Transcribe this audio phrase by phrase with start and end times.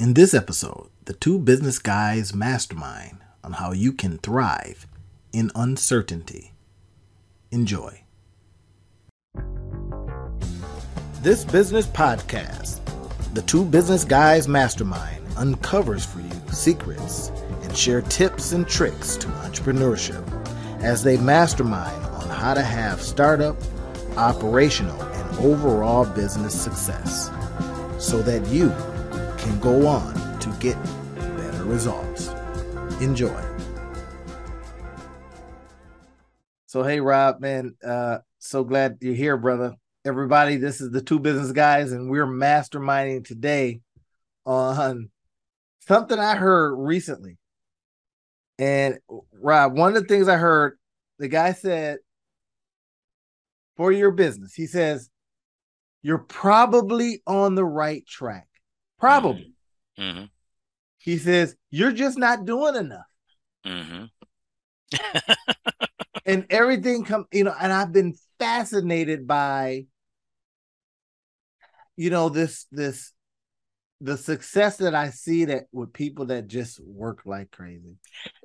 [0.00, 4.86] In this episode, the two business guys mastermind on how you can thrive
[5.32, 6.54] in uncertainty.
[7.50, 8.04] Enjoy.
[11.20, 12.78] This business podcast,
[13.34, 17.32] the two business guys mastermind, uncovers for you secrets
[17.64, 20.24] and share tips and tricks to entrepreneurship
[20.80, 23.56] as they mastermind on how to have startup,
[24.16, 27.32] operational, and overall business success
[27.98, 28.72] so that you
[29.38, 30.76] can go on to get
[31.14, 32.28] better results.
[33.00, 33.42] Enjoy.
[36.66, 39.74] So hey Rob, man, uh so glad you're here, brother.
[40.04, 43.80] Everybody, this is the two business guys, and we're masterminding today
[44.46, 45.10] on
[45.86, 47.36] something I heard recently.
[48.58, 48.98] And
[49.32, 50.78] Rob, one of the things I heard,
[51.18, 51.98] the guy said,
[53.76, 55.10] for your business, he says,
[56.02, 58.47] you're probably on the right track.
[58.98, 59.54] Probably.
[59.98, 60.24] Mm-hmm.
[60.98, 63.06] He says, You're just not doing enough.
[63.66, 64.04] Mm-hmm.
[66.26, 69.86] And everything come, you know, and I've been fascinated by,
[71.96, 73.14] you know, this, this,
[74.02, 77.96] the success that I see that with people that just work like crazy.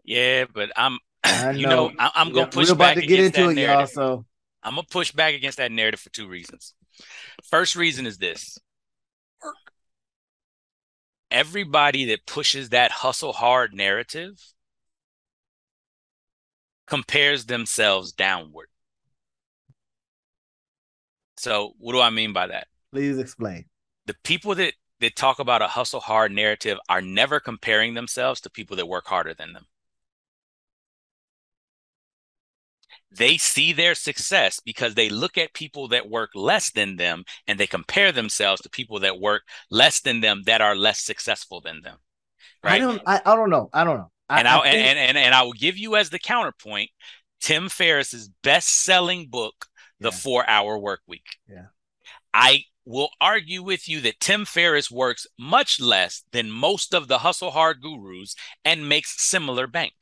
[0.06, 3.20] yeah, but I'm, I you know, I, I'm gonna push We're about back to get
[3.20, 3.68] against into that it, y'all.
[3.68, 3.90] narrative.
[3.90, 4.26] So
[4.64, 6.74] I'm gonna push back against that narrative for two reasons.
[7.50, 8.58] First reason is this:
[11.34, 14.40] everybody that pushes that hustle hard narrative
[16.88, 18.68] compares themselves downward.
[21.38, 22.68] So, what do I mean by that?
[22.94, 23.66] please explain.
[24.06, 28.50] The people that that talk about a hustle hard narrative are never comparing themselves to
[28.50, 29.66] people that work harder than them.
[33.16, 37.60] They see their success because they look at people that work less than them and
[37.60, 41.82] they compare themselves to people that work less than them that are less successful than
[41.82, 41.98] them.
[42.64, 42.74] Right?
[42.74, 43.70] I don't I, I don't know.
[43.74, 44.12] I don't know.
[44.30, 46.90] I, and I, I think- and, and and I will give you as the counterpoint
[47.42, 49.66] Tim Ferriss's best-selling book,
[50.00, 50.18] The Yeah.
[50.18, 51.26] 4-Hour Work Week.
[51.48, 51.66] Yeah.
[52.34, 57.20] I will argue with you that Tim Ferriss works much less than most of the
[57.20, 59.94] hustle hard gurus and makes similar bank.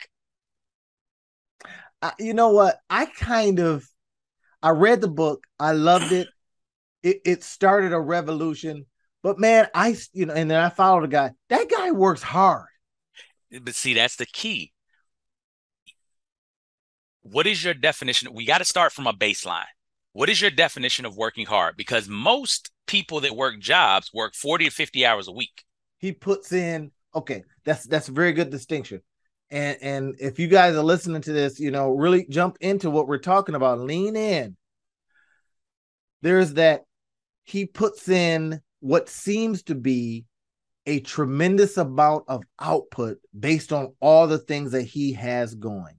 [2.01, 2.79] I, you know what?
[2.89, 3.87] I kind of
[4.63, 5.45] I read the book.
[5.59, 6.27] I loved it.
[7.03, 8.85] It it started a revolution.
[9.23, 11.31] But man, I you know, and then I followed the guy.
[11.49, 12.67] That guy works hard.
[13.61, 14.71] But see, that's the key.
[17.23, 18.33] What is your definition?
[18.33, 19.65] We got to start from a baseline.
[20.13, 21.77] What is your definition of working hard?
[21.77, 25.63] Because most people that work jobs work 40 to 50 hours a week.
[25.99, 27.43] He puts in okay.
[27.63, 29.01] That's that's a very good distinction.
[29.51, 33.07] And and if you guys are listening to this, you know, really jump into what
[33.07, 33.79] we're talking about.
[33.79, 34.55] Lean in.
[36.21, 36.83] There's that
[37.43, 40.25] he puts in what seems to be
[40.85, 45.95] a tremendous amount of output based on all the things that he has going.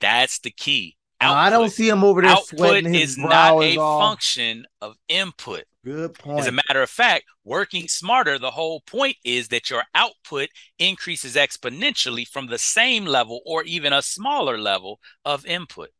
[0.00, 0.96] That's the key.
[1.20, 2.92] I don't see him over there Output sweating.
[2.92, 5.64] His is brow not a function of input.
[5.86, 6.40] Good point.
[6.40, 10.48] As a matter of fact, working smarter, the whole point is that your output
[10.78, 15.90] increases exponentially from the same level or even a smaller level of input.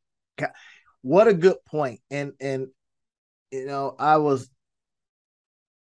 [1.02, 2.00] what a good point.
[2.10, 2.66] And and
[3.52, 4.50] you know, I was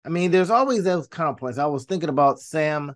[0.05, 1.57] I mean, there's always those kind of points.
[1.57, 2.93] I was thinking about Sam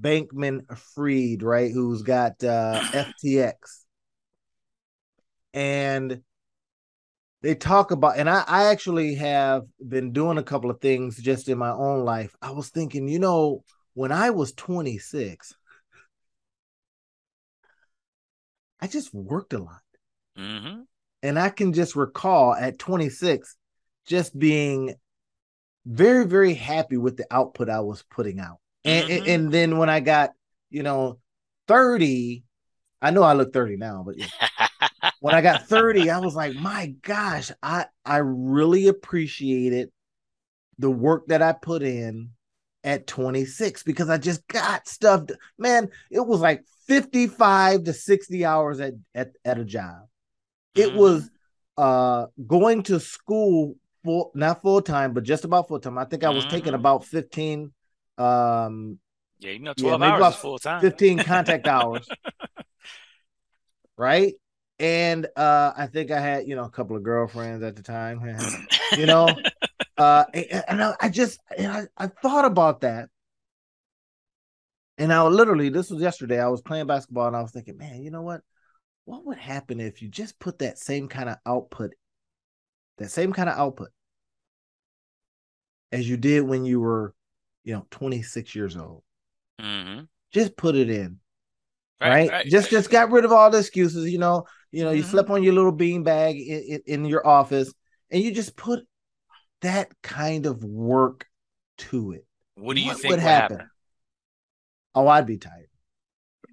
[0.00, 1.70] Bankman Freed, right?
[1.70, 2.80] Who's got uh
[3.22, 3.54] FTX.
[5.52, 6.22] And
[7.44, 11.48] they talk about, and I, I actually have been doing a couple of things just
[11.48, 12.36] in my own life.
[12.42, 15.54] I was thinking, you know, when I was 26,
[18.80, 19.82] I just worked a lot.
[20.36, 20.86] hmm
[21.22, 23.56] And I can just recall at 26
[24.06, 24.94] just being
[25.86, 28.58] very, very happy with the output I was putting out.
[28.86, 29.26] And, and, Mhm.
[29.26, 30.32] and then when I got,
[30.70, 31.20] you know,
[31.68, 32.44] 30,
[33.02, 34.28] I know I look 30 now, but yeah,
[35.24, 39.90] when I got 30, I was like, my gosh, I I really appreciated
[40.78, 42.32] the work that I put in
[42.84, 45.22] at 26 because I just got stuff.
[45.56, 50.08] Man, it was like 55 to 60 hours at at, at a job.
[50.74, 50.98] It Mhm.
[50.98, 51.30] was
[51.78, 55.96] uh going to school full not full time, but just about full time.
[55.96, 56.80] I think I was taking Mhm.
[56.80, 57.72] about 15
[58.18, 58.98] um
[59.38, 60.82] Yeah, you know, 12 maybe hours full time.
[60.82, 62.06] 15 contact hours.
[63.96, 64.34] Right?
[64.78, 68.20] And uh I think I had, you know, a couple of girlfriends at the time.
[68.98, 69.28] you know,
[69.96, 73.08] uh and I, I just and I, I thought about that.
[74.98, 76.40] And I literally, this was yesterday.
[76.40, 78.42] I was playing basketball and I was thinking, man, you know what?
[79.06, 81.90] What would happen if you just put that same kind of output,
[82.98, 83.88] that same kind of output
[85.92, 87.12] as you did when you were,
[87.64, 89.02] you know, 26 years old?
[89.60, 90.04] Mm-hmm.
[90.32, 91.18] Just put it in.
[92.00, 92.10] Right.
[92.10, 92.30] right?
[92.30, 92.46] right.
[92.46, 94.10] Just just got rid of all the excuses.
[94.10, 94.44] You know,
[94.74, 94.96] you know, mm-hmm.
[94.96, 97.72] you slept on your little bean bag in, in, your office,
[98.10, 98.80] and you just put
[99.60, 101.26] that kind of work
[101.78, 102.26] to it.
[102.56, 103.58] What do you what think would happen?
[103.58, 103.70] happen?
[104.94, 105.68] Oh, I'd be tired.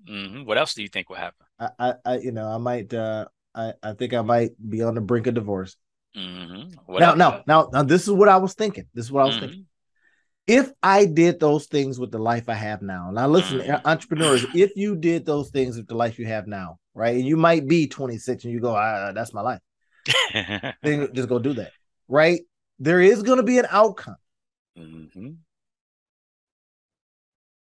[0.08, 0.46] Mm-hmm.
[0.46, 1.46] What else do you think will happen?
[1.60, 3.26] I, I, I, you know, I might, uh,
[3.56, 5.76] I, I think I might be on the brink of divorce.
[6.16, 7.00] Mm-hmm.
[7.00, 8.86] Now, now, now, now, this is what I was thinking.
[8.94, 9.46] This is what I was mm-hmm.
[9.46, 9.66] thinking.
[10.51, 13.88] If I did those things with the life I have now, now listen, mm-hmm.
[13.88, 17.38] entrepreneurs, if you did those things with the life you have now, right, and you
[17.38, 19.62] might be 26 and you go, ah, that's my life,
[20.83, 21.71] then just go do that,
[22.09, 22.42] right?
[22.80, 24.18] There is going to be an outcome.
[24.77, 25.30] Mm-hmm.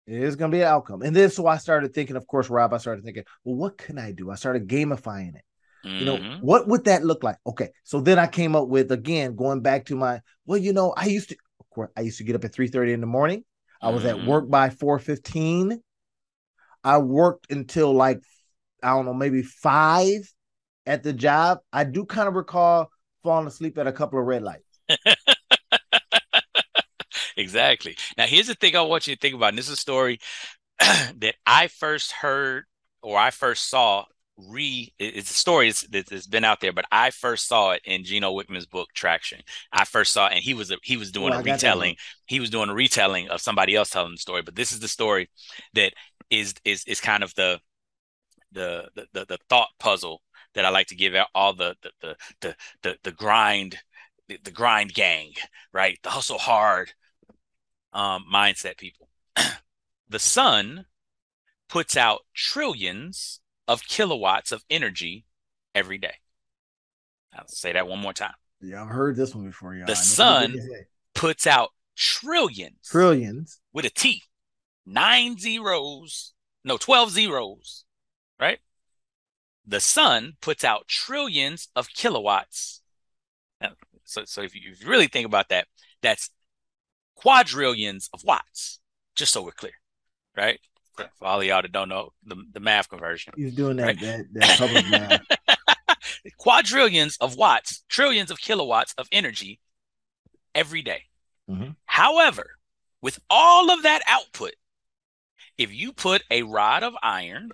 [0.07, 1.01] It is going to be an outcome.
[1.01, 3.99] And then so I started thinking, of course, Rob, I started thinking, well, what can
[3.99, 4.31] I do?
[4.31, 5.45] I started gamifying it.
[5.85, 5.97] Mm-hmm.
[5.97, 6.45] You know, mm-hmm.
[6.45, 7.37] what would that look like?
[7.47, 7.69] Okay.
[7.85, 11.05] So then I came up with again, going back to my, well, you know, I
[11.05, 11.37] used to,
[11.95, 13.43] I used to get up at 3 30 in the morning.
[13.81, 14.21] I was mm-hmm.
[14.21, 15.81] at work by 4 15.
[16.83, 18.21] I worked until like,
[18.83, 20.31] I don't know, maybe five
[20.85, 21.59] at the job.
[21.71, 22.89] I do kind of recall
[23.23, 24.79] falling asleep at a couple of red lights.
[27.37, 27.95] exactly.
[28.17, 29.49] Now, here's the thing I want you to think about.
[29.49, 30.19] And this is a story
[30.79, 32.65] that I first heard
[33.01, 34.05] or I first saw.
[34.37, 38.03] Re, it's a story that's, that's been out there, but I first saw it in
[38.03, 39.41] Gino Wickman's book Traction.
[39.71, 41.95] I first saw, it, and he was a, he was doing well, a retelling.
[42.25, 44.41] He was doing a retelling of somebody else telling the story.
[44.41, 45.29] But this is the story
[45.73, 45.93] that
[46.29, 47.59] is is is kind of the
[48.51, 50.21] the the the, thought puzzle
[50.53, 53.77] that I like to give out all the the the the the, the grind
[54.27, 55.33] the, the, grind gang,
[55.73, 55.99] right?
[56.03, 56.93] The hustle hard,
[57.93, 59.09] um, mindset people.
[60.09, 60.85] the sun
[61.67, 65.25] puts out trillions of kilowatts of energy
[65.73, 66.15] every day.
[67.33, 68.33] I'll say that one more time.
[68.59, 69.73] Yeah, I've heard this one before.
[69.73, 69.87] Y'all.
[69.87, 70.57] The sun
[71.15, 72.89] puts out trillions.
[72.89, 73.59] Trillions.
[73.71, 74.23] With a T.
[74.85, 76.33] Nine zeros.
[76.65, 77.85] No, 12 zeros.
[78.39, 78.59] Right?
[79.65, 82.81] The sun puts out trillions of kilowatts.
[84.03, 85.67] So, so if you, if you really think about that,
[86.01, 86.31] that's
[87.15, 88.79] quadrillions of watts,
[89.15, 89.75] just so we're clear,
[90.35, 90.59] right?
[90.95, 93.33] For all of y'all that don't know the, the math conversion.
[93.35, 93.99] He's doing that, right?
[94.01, 95.21] that, that public math.
[96.37, 99.59] Quadrillions of watts, trillions of kilowatts of energy
[100.53, 101.03] every day.
[101.49, 101.71] Mm-hmm.
[101.85, 102.51] However,
[103.01, 104.53] with all of that output,
[105.57, 107.51] if you put a rod of iron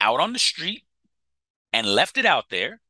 [0.00, 0.84] out on the street
[1.72, 2.80] and left it out there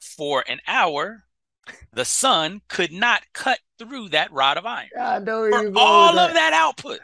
[0.00, 1.24] for an hour,
[1.92, 4.88] the sun could not cut through that rod of iron.
[4.98, 7.00] I know for all of that output.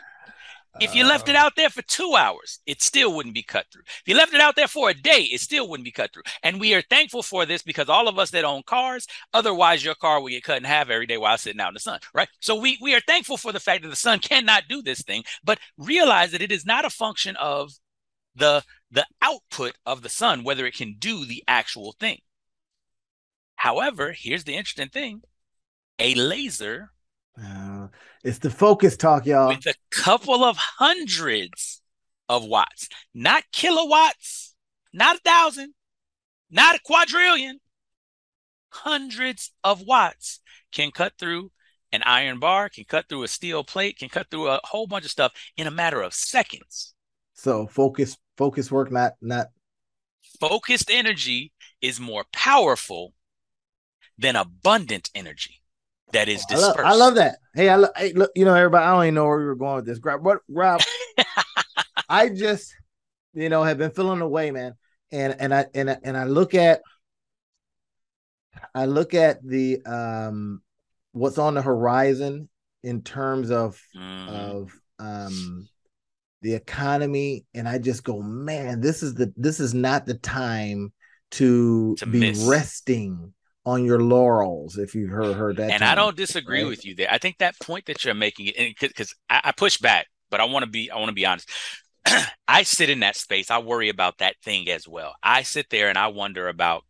[0.81, 3.83] If you left it out there for two hours, it still wouldn't be cut through.
[3.87, 6.23] If you left it out there for a day, it still wouldn't be cut through.
[6.45, 9.97] And we are thankful for this because all of us that own cars, otherwise your
[9.97, 12.29] car will get cut in half every day while sitting out in the sun, right?
[12.39, 15.25] So we we are thankful for the fact that the sun cannot do this thing,
[15.43, 17.73] but realize that it is not a function of
[18.37, 22.21] the the output of the sun, whether it can do the actual thing.
[23.57, 25.23] However, here's the interesting thing
[25.99, 26.93] a laser.
[27.37, 27.68] Uh,
[28.25, 29.49] it's the focus talk, y'all.
[29.49, 31.83] With a couple of hundreds
[32.29, 34.55] of watts, not kilowatts,
[34.93, 35.75] not a thousand,
[36.51, 37.61] not a quadrillion,
[38.71, 40.41] hundreds of watts
[40.73, 41.51] can cut through
[41.93, 45.05] an iron bar, can cut through a steel plate, can cut through a whole bunch
[45.05, 46.95] of stuff in a matter of seconds.
[47.35, 49.47] So focus, focus work, not not
[50.41, 53.15] focused energy is more powerful
[54.19, 55.58] than abundant energy
[56.13, 56.79] that is dispersed.
[56.79, 57.39] I love, I love that.
[57.55, 59.57] Hey, I lo- hey, look, you know, everybody, I don't even know where we were
[59.57, 59.99] going with this.
[59.99, 60.81] Grab what Rob.
[62.09, 62.75] I just,
[63.35, 64.75] you know, have been feeling away, man.
[65.11, 66.83] And and I and I, and I look at
[68.75, 70.63] I look at the um
[71.13, 72.49] what's on the horizon
[72.83, 74.29] in terms of mm.
[74.29, 75.69] of um
[76.43, 80.93] the economy and I just go, man, this is the this is not the time
[81.33, 82.45] to, to be miss.
[82.45, 83.33] resting
[83.67, 85.71] on your laurels if you've heard, heard that.
[85.71, 86.69] And I don't disagree right?
[86.69, 87.09] with you there.
[87.11, 90.65] I think that point that you're making, because I, I push back, but I want
[90.65, 91.51] to be I want to be honest.
[92.49, 93.51] I sit in that space.
[93.51, 95.15] I worry about that thing as well.
[95.23, 96.85] I sit there and I wonder about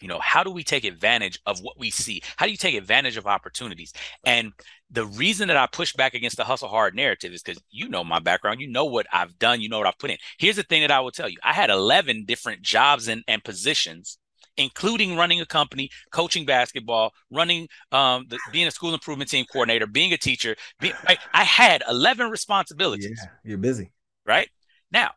[0.00, 2.74] you know how do we take advantage of what we see how do you take
[2.74, 3.92] advantage of opportunities
[4.24, 4.52] and
[4.90, 8.02] the reason that i push back against the hustle hard narrative is because you know
[8.02, 10.62] my background you know what i've done you know what i've put in here's the
[10.62, 14.18] thing that i will tell you i had 11 different jobs and, and positions
[14.60, 19.86] including running a company, coaching basketball, running, um, the, being a school improvement team coordinator,
[19.86, 20.54] being a teacher.
[20.80, 21.18] Being, right?
[21.32, 23.20] I had 11 responsibilities.
[23.22, 23.90] Yeah, you're busy.
[24.26, 24.48] Right
[24.92, 25.12] now,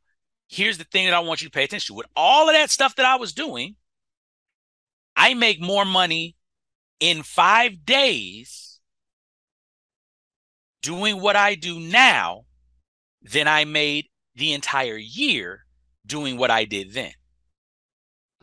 [0.48, 1.98] here's the thing that I want you to pay attention to.
[1.98, 3.76] With all of that stuff that I was doing,
[5.16, 6.36] I make more money
[7.00, 8.80] in five days
[10.82, 12.46] doing what I do now
[13.22, 15.66] than I made the entire year
[16.06, 17.14] doing what I did then.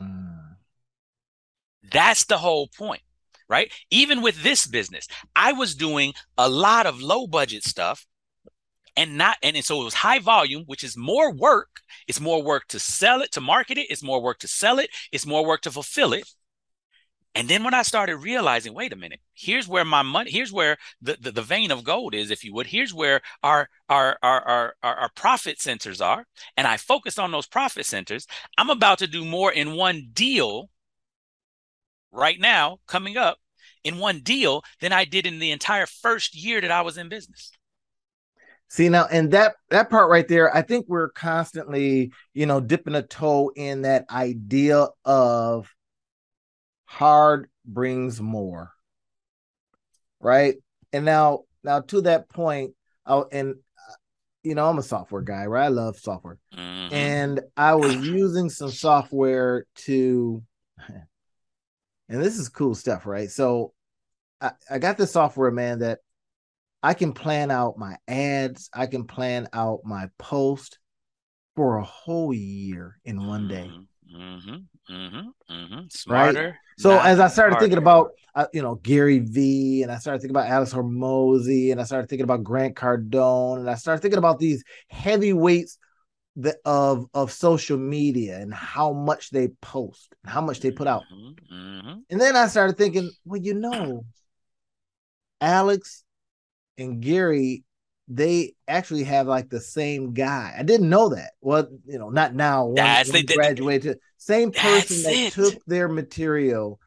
[0.01, 0.55] Mm.
[1.91, 3.01] That's the whole point,
[3.49, 3.71] right?
[3.89, 8.05] Even with this business, I was doing a lot of low budget stuff
[8.97, 11.79] and not and, so it was high volume which is more work
[12.09, 14.89] it's more work to sell it to market it it's more work to sell it
[15.13, 16.27] it's more work to fulfill it
[17.33, 20.77] and then when I started realizing, wait a minute, here's where my money, here's where
[21.01, 24.41] the, the, the vein of gold is, if you would, here's where our, our, our,
[24.41, 26.25] our, our, our profit centers are.
[26.57, 28.27] And I focused on those profit centers.
[28.57, 30.69] I'm about to do more in one deal
[32.11, 33.37] right now, coming up
[33.83, 37.09] in one deal than I did in the entire first year that I was in
[37.09, 37.51] business.
[38.69, 42.95] See now, and that that part right there, I think we're constantly, you know, dipping
[42.95, 45.69] a toe in that idea of
[46.85, 48.73] hard brings more
[50.19, 50.55] right
[50.91, 52.73] and now now to that point
[53.05, 53.93] oh and uh,
[54.43, 56.93] you know i'm a software guy right i love software mm-hmm.
[56.93, 60.43] and i was using some software to
[62.11, 63.73] and this is cool stuff right so
[64.39, 65.99] I, I got this software man that
[66.83, 70.79] i can plan out my ads i can plan out my post
[71.55, 73.69] for a whole year in one day
[74.15, 74.55] mm-hmm.
[74.89, 75.79] Mm-hmm, mm-hmm.
[75.89, 76.43] Smarter.
[76.43, 76.53] Right?
[76.77, 80.35] So as I started thinking about, uh, you know, Gary Vee, and I started thinking
[80.35, 84.39] about Alex Hormozi, and I started thinking about Grant Cardone, and I started thinking about
[84.39, 85.77] these heavyweights
[86.37, 91.03] that of of social media and how much they post, how much they put out.
[91.13, 91.99] Mm-hmm, mm-hmm.
[92.09, 94.05] And then I started thinking, well, you know,
[95.41, 96.03] Alex
[96.77, 97.63] and Gary
[98.13, 100.53] they actually have like the same guy.
[100.57, 101.31] I didn't know that.
[101.39, 102.65] Well, you know, not now.
[102.65, 103.99] One, That's one graduated.
[104.17, 105.33] Same person that it.
[105.33, 106.79] took their material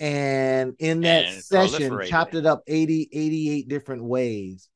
[0.00, 4.68] and in that and session chopped it up 80, 88 different ways.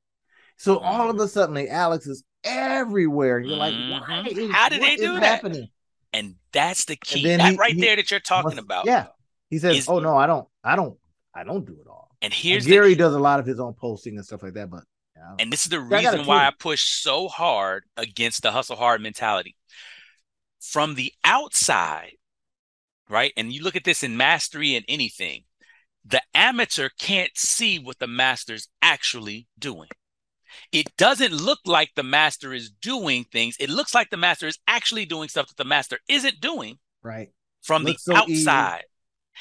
[0.59, 0.85] So mm-hmm.
[0.85, 3.39] all of a sudden, like, Alex is everywhere.
[3.39, 3.91] You're mm-hmm.
[3.91, 5.23] like, why is, how did they do that?
[5.23, 5.69] Happening?
[6.13, 7.37] And that's the key.
[7.37, 8.87] That he, right he, there that you're talking about.
[8.87, 9.07] Yeah.
[9.51, 10.97] He says, is, Oh no, I don't, I don't,
[11.35, 12.11] I don't do it all.
[12.23, 14.55] And here's and Gary the, does a lot of his own posting and stuff like
[14.55, 14.85] that, but
[15.39, 19.57] and this is the reason why I push so hard against the hustle hard mentality.
[20.61, 22.13] From the outside,
[23.09, 23.33] right?
[23.37, 25.45] And you look at this in mastery and anything,
[26.05, 29.89] the amateur can't see what the master's actually doing.
[30.73, 33.57] It doesn't look like the master is doing things.
[33.59, 36.79] It looks like the master is actually doing stuff that the master isn't doing.
[37.03, 37.31] Right.
[37.63, 38.85] From Looks the so outside.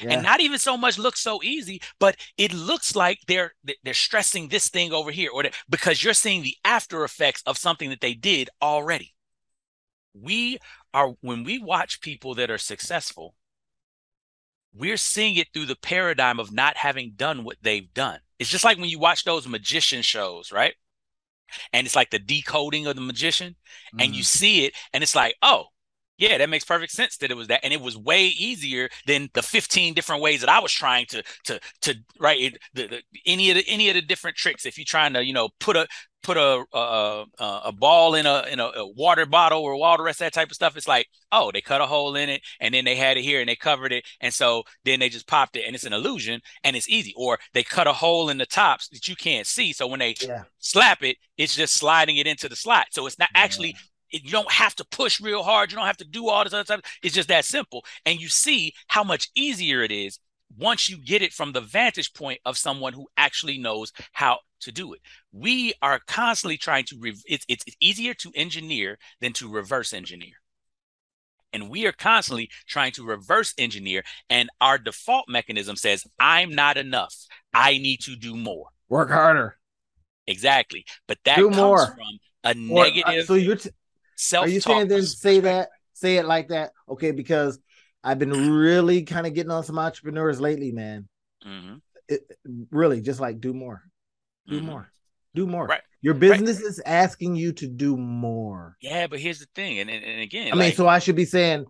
[0.00, 0.12] Yeah.
[0.12, 4.48] and not even so much looks so easy but it looks like they're they're stressing
[4.48, 8.12] this thing over here or because you're seeing the after effects of something that they
[8.12, 9.14] did already
[10.12, 10.58] we
[10.92, 13.34] are when we watch people that are successful
[14.74, 18.64] we're seeing it through the paradigm of not having done what they've done it's just
[18.64, 20.74] like when you watch those magician shows right
[21.72, 23.56] and it's like the decoding of the magician
[23.94, 24.04] mm.
[24.04, 24.26] and you mm.
[24.26, 25.66] see it and it's like oh
[26.18, 29.28] yeah, that makes perfect sense that it was that, and it was way easier than
[29.34, 33.50] the fifteen different ways that I was trying to to to write the, the, any
[33.50, 34.64] of the any of the different tricks.
[34.64, 35.86] If you're trying to you know put a
[36.26, 37.24] put a a,
[37.66, 40.54] a ball in a in a, a, water bottle or water rest that type of
[40.54, 43.22] stuff, it's like oh they cut a hole in it and then they had it
[43.22, 45.92] here and they covered it, and so then they just popped it and it's an
[45.92, 47.14] illusion and it's easy.
[47.16, 50.16] Or they cut a hole in the tops that you can't see, so when they
[50.20, 50.42] yeah.
[50.58, 52.88] slap it, it's just sliding it into the slot.
[52.90, 53.42] So it's not yeah.
[53.42, 53.76] actually
[54.10, 55.70] you don't have to push real hard.
[55.70, 56.80] You don't have to do all this other stuff.
[57.02, 57.84] It's just that simple.
[58.04, 60.18] And you see how much easier it is
[60.58, 64.72] once you get it from the vantage point of someone who actually knows how to
[64.72, 65.00] do it.
[65.32, 70.34] We are constantly trying to, re- it's, it's easier to engineer than to reverse engineer.
[71.52, 74.02] And we are constantly trying to reverse engineer.
[74.28, 77.14] And our default mechanism says, I'm not enough.
[77.54, 78.66] I need to do more.
[78.88, 79.56] Work harder.
[80.26, 80.84] Exactly.
[81.06, 81.86] But that do comes more.
[81.86, 81.98] from
[82.44, 83.26] a or, uh, negative.
[83.26, 83.70] So you're, t-
[84.16, 84.46] Self.
[84.46, 85.68] Are you saying then say that?
[85.92, 86.72] Say it like that?
[86.88, 87.58] Okay, because
[88.06, 91.08] I've been really kind of getting on some entrepreneurs lately, man.
[91.44, 91.74] Mm-hmm.
[92.08, 92.22] It,
[92.70, 93.82] really, just like do more,
[94.46, 94.66] do mm-hmm.
[94.66, 94.92] more,
[95.34, 95.66] do more.
[95.66, 95.80] Right.
[96.02, 96.68] Your business right.
[96.68, 98.76] is asking you to do more.
[98.80, 101.16] Yeah, but here's the thing, and and, and again, I like, mean, so I should
[101.16, 101.66] be saying,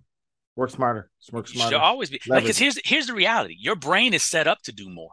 [0.57, 1.75] work smarter, work smarter.
[1.75, 4.73] Should always be like because here's here's the reality: your brain is set up to
[4.73, 5.13] do more,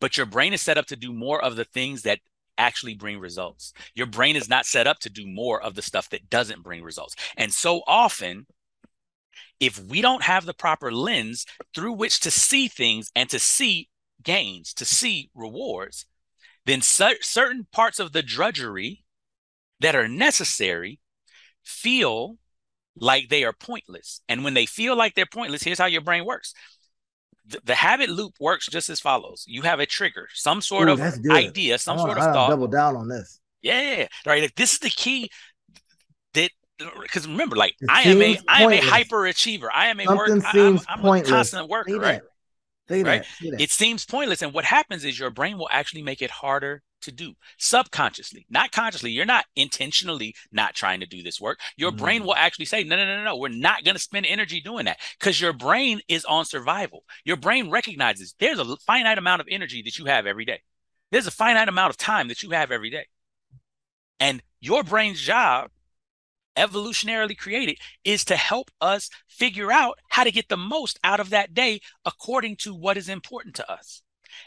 [0.00, 2.20] but your brain is set up to do more of the things that
[2.56, 3.72] actually bring results.
[3.96, 6.84] Your brain is not set up to do more of the stuff that doesn't bring
[6.84, 7.16] results.
[7.36, 8.46] And so often,
[9.60, 13.88] if we don't have the proper lens through which to see things and to see
[14.22, 16.06] gains, to see rewards,
[16.66, 19.04] then certain parts of the drudgery
[19.80, 21.00] that are necessary
[21.64, 22.36] feel
[22.96, 24.20] like they are pointless.
[24.28, 26.54] And when they feel like they're pointless, here's how your brain works
[27.64, 29.44] the, habit loop works just as follows.
[29.46, 31.00] You have a trigger, some sort Ooh, of
[31.30, 32.50] idea, some sort of thought.
[32.50, 33.40] Double down on this.
[33.62, 34.42] Yeah, right.
[34.42, 35.30] Like, this is the key
[37.02, 39.70] because remember, like I am a I am a hyper achiever.
[39.72, 40.52] I am a Something work.
[40.52, 41.28] Seems I'm, I'm pointless.
[41.28, 42.20] a constant worker, Say right?
[42.88, 43.04] That.
[43.04, 43.24] Right?
[43.42, 43.60] That.
[43.60, 47.12] It seems pointless, and what happens is your brain will actually make it harder to
[47.12, 49.10] do subconsciously, not consciously.
[49.10, 51.58] You're not intentionally not trying to do this work.
[51.76, 51.98] Your mm.
[51.98, 54.86] brain will actually say, no, no, no, no, we're not going to spend energy doing
[54.86, 57.04] that because your brain is on survival.
[57.24, 60.60] Your brain recognizes there's a finite amount of energy that you have every day.
[61.10, 63.06] There's a finite amount of time that you have every day.
[64.20, 65.70] And your brain's job,
[66.58, 71.30] evolutionarily created, is to help us figure out how to get the most out of
[71.30, 74.02] that day according to what is important to us.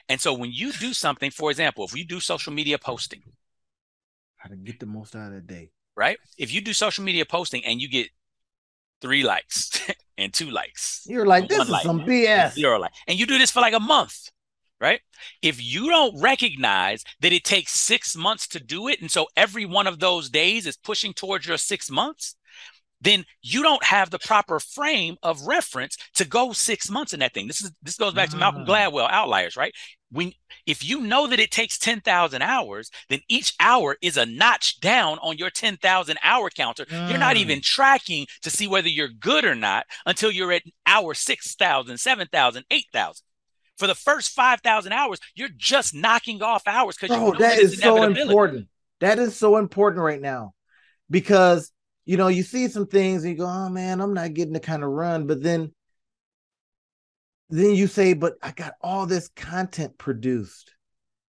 [0.07, 3.23] And so when you do something, for example, if you do social media posting,
[4.37, 6.17] how to get the most out of that day, right?
[6.37, 8.07] If you do social media posting and you get
[9.01, 9.71] three likes
[10.17, 12.53] and two likes, you're like, this is like, some BS.
[12.53, 14.29] Zero like, and you do this for like a month,
[14.81, 14.99] right?
[15.41, 19.65] If you don't recognize that it takes six months to do it, and so every
[19.65, 22.35] one of those days is pushing towards your six months,
[23.01, 27.33] then you don't have the proper frame of reference to go six months in that
[27.33, 27.47] thing.
[27.47, 28.71] This is this goes back to Malcolm ah.
[28.71, 29.73] Gladwell outliers, right?
[30.11, 30.33] When
[30.67, 35.17] if you know that it takes 10,000 hours, then each hour is a notch down
[35.19, 36.85] on your 10,000 hour counter.
[36.85, 37.09] Mm.
[37.09, 37.63] You're not even mm.
[37.63, 43.25] tracking to see whether you're good or not until you're at hour 6,000, 7,000, 8,000.
[43.77, 47.79] For the first 5,000 hours, you're just knocking off hours because you know that is
[47.79, 48.67] so important.
[48.99, 50.53] That is so important right now
[51.09, 51.71] because
[52.05, 54.59] you know, you see some things and you go, oh man, I'm not getting the
[54.59, 55.27] kind of run.
[55.27, 55.71] But then
[57.49, 60.73] then you say, but I got all this content produced.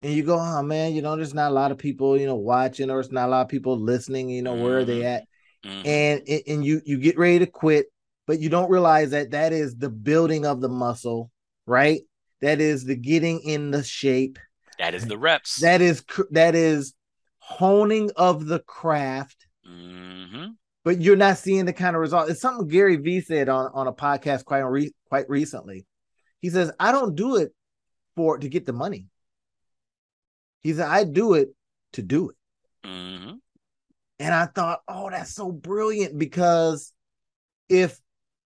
[0.01, 2.35] And you go, oh man, you know, there's not a lot of people, you know,
[2.35, 5.07] watching, or it's not a lot of people listening, you know, where are they mm-hmm.
[5.07, 5.23] at?
[5.65, 5.87] Mm-hmm.
[5.87, 7.87] And and you you get ready to quit,
[8.25, 11.31] but you don't realize that that is the building of the muscle,
[11.65, 12.01] right?
[12.41, 14.39] That is the getting in the shape.
[14.77, 15.57] That is the reps.
[15.57, 16.93] That is that is
[17.39, 19.45] honing of the craft.
[19.67, 20.51] Mm-hmm
[20.83, 22.29] but you're not seeing the kind of result.
[22.29, 25.85] It's something Gary Vee said on, on a podcast quite re- quite recently.
[26.39, 27.53] He says, "I don't do it
[28.15, 29.05] for to get the money."
[30.61, 31.49] He said, "I do it
[31.93, 32.35] to do it."
[32.87, 33.35] Mm-hmm.
[34.19, 36.93] And I thought, "Oh, that's so brilliant!" Because
[37.67, 37.99] if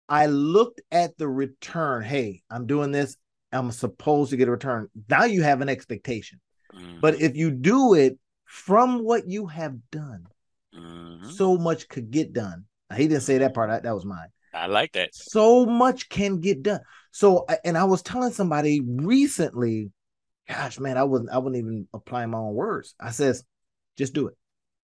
[0.08, 3.16] I looked at the return, hey, I'm doing this.
[3.52, 4.88] I'm supposed to get a return.
[5.08, 6.40] Now you have an expectation.
[6.74, 7.00] Mm-hmm.
[7.00, 10.26] But if you do it from what you have done,
[10.74, 11.30] Mm-hmm.
[11.30, 12.64] So much could get done.
[12.94, 13.70] He didn't say that part.
[13.70, 14.28] That, that was mine.
[14.54, 15.14] I like that.
[15.14, 16.80] So much can get done.
[17.10, 19.90] So, and I was telling somebody recently,
[20.48, 22.94] gosh, man, I wasn't, I wouldn't even apply my own words.
[23.00, 23.44] I says,
[23.96, 24.34] just do it.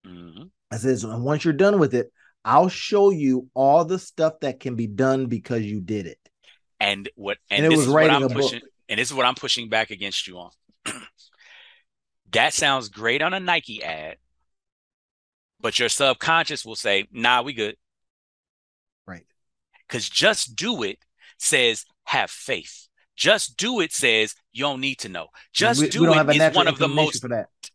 [0.05, 0.43] Mm-hmm.
[0.71, 2.11] I says, and once you're done with it,
[2.43, 6.17] I'll show you all the stuff that can be done because you did it.
[6.81, 8.69] And what, and, and it was writing I'm pushing, book.
[8.89, 10.51] and this is what I'm pushing back against you on.
[12.31, 14.17] that sounds great on a Nike ad
[15.61, 17.77] but your subconscious will say, nah, we good.
[19.05, 19.25] Right.
[19.87, 20.99] Because just do it
[21.37, 22.87] says have faith.
[23.15, 25.27] Just do it says you don't need to know.
[25.53, 27.25] Just we, do we it is one of the most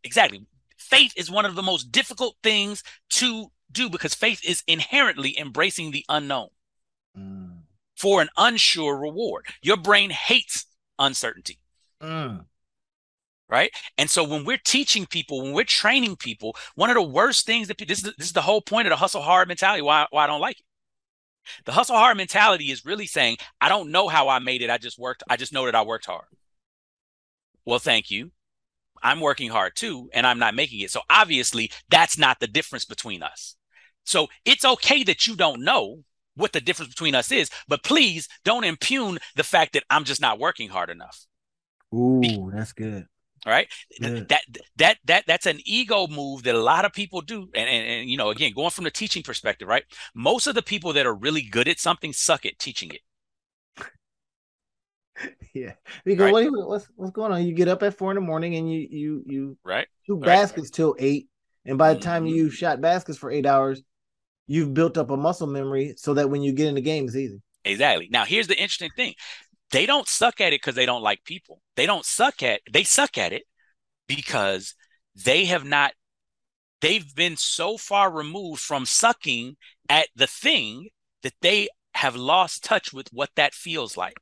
[0.02, 0.44] exactly.
[0.76, 5.90] Faith is one of the most difficult things to do because faith is inherently embracing
[5.90, 6.48] the unknown
[7.18, 7.55] mm.
[7.96, 9.46] For an unsure reward.
[9.62, 10.66] Your brain hates
[10.98, 11.58] uncertainty.
[12.00, 12.44] Mm
[13.48, 13.70] right?
[13.96, 17.68] And so when we're teaching people, when we're training people, one of the worst things
[17.68, 19.82] that this is, this is the whole point of the hustle hard mentality.
[19.82, 20.64] Why, why I don't like it.
[21.64, 24.70] The hustle hard mentality is really saying, I don't know how I made it.
[24.70, 25.22] I just worked.
[25.28, 26.24] I just know that I worked hard.
[27.64, 28.32] Well, thank you.
[29.02, 30.90] I'm working hard too, and I'm not making it.
[30.90, 33.54] So obviously, that's not the difference between us.
[34.04, 36.02] So it's okay that you don't know
[36.36, 40.20] what the difference between us is, but please don't impugn the fact that I'm just
[40.20, 41.26] not working hard enough.
[41.94, 43.06] Ooh, that's good.
[43.44, 43.68] Right.
[44.00, 44.22] Yeah.
[44.28, 44.42] That
[44.76, 47.48] that that that's an ego move that a lot of people do.
[47.54, 49.84] And, and and you know, again, going from the teaching perspective, right?
[50.14, 53.00] Most of the people that are really good at something suck at teaching it.
[55.54, 55.74] yeah.
[56.04, 56.50] Because right.
[56.50, 57.46] what, what's what's going on?
[57.46, 60.26] You get up at four in the morning and you you you right shoot right.
[60.26, 61.28] baskets till eight.
[61.64, 62.34] And by the time mm-hmm.
[62.34, 63.82] you shot baskets for eight hours,
[64.46, 67.16] you've built up a muscle memory so that when you get in the game, it's
[67.16, 67.40] easy.
[67.64, 68.08] Exactly.
[68.10, 69.14] Now, here's the interesting thing
[69.72, 71.60] they don't suck at it because they don't like people.
[71.74, 73.42] They don't suck at they suck at it
[74.06, 74.74] because
[75.24, 75.92] they have not
[76.80, 79.56] they've been so far removed from sucking
[79.88, 80.88] at the thing
[81.22, 84.18] that they have lost touch with what that feels like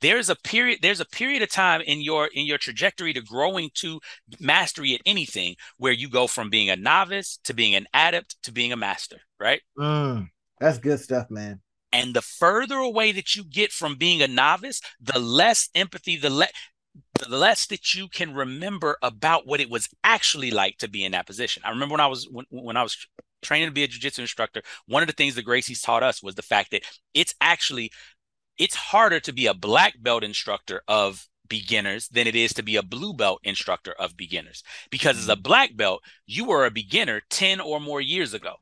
[0.00, 3.70] there's a period there's a period of time in your in your trajectory to growing
[3.74, 4.00] to
[4.40, 8.52] mastery at anything where you go from being a novice to being an adept to
[8.52, 10.28] being a master right mm,
[10.60, 11.60] that's good stuff man
[11.94, 16.28] and the further away that you get from being a novice, the less empathy, the
[16.28, 16.50] less
[17.20, 21.12] the less that you can remember about what it was actually like to be in
[21.12, 21.62] that position.
[21.64, 23.06] I remember when I was when, when I was
[23.42, 26.34] training to be a jiu-jitsu instructor, one of the things the Gracies taught us was
[26.34, 26.82] the fact that
[27.14, 27.92] it's actually
[28.58, 32.76] it's harder to be a black belt instructor of beginners than it is to be
[32.76, 34.62] a blue belt instructor of beginners.
[34.90, 35.42] Because as a mm-hmm.
[35.42, 38.54] black belt, you were a beginner 10 or more years ago.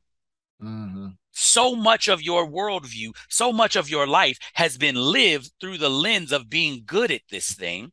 [0.61, 1.07] Mm-hmm.
[1.31, 5.89] So much of your worldview, so much of your life has been lived through the
[5.89, 7.91] lens of being good at this thing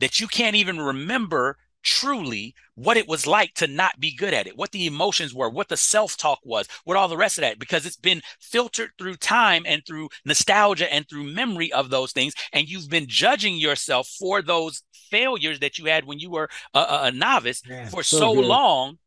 [0.00, 4.46] that you can't even remember truly what it was like to not be good at
[4.46, 7.42] it, what the emotions were, what the self talk was, what all the rest of
[7.42, 12.12] that, because it's been filtered through time and through nostalgia and through memory of those
[12.12, 12.34] things.
[12.52, 16.86] And you've been judging yourself for those failures that you had when you were a,
[17.02, 18.98] a novice Man, for so, so long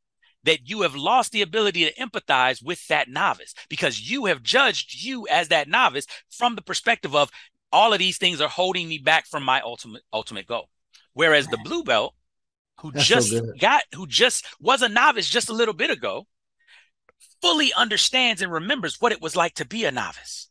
[0.44, 5.04] that you have lost the ability to empathize with that novice because you have judged
[5.04, 7.30] you as that novice from the perspective of
[7.72, 10.70] all of these things are holding me back from my ultimate ultimate goal.
[11.14, 12.14] Whereas the blue belt,
[12.80, 16.28] who That's just so got who just was a novice just a little bit ago,
[17.42, 20.50] fully understands and remembers what it was like to be a novice.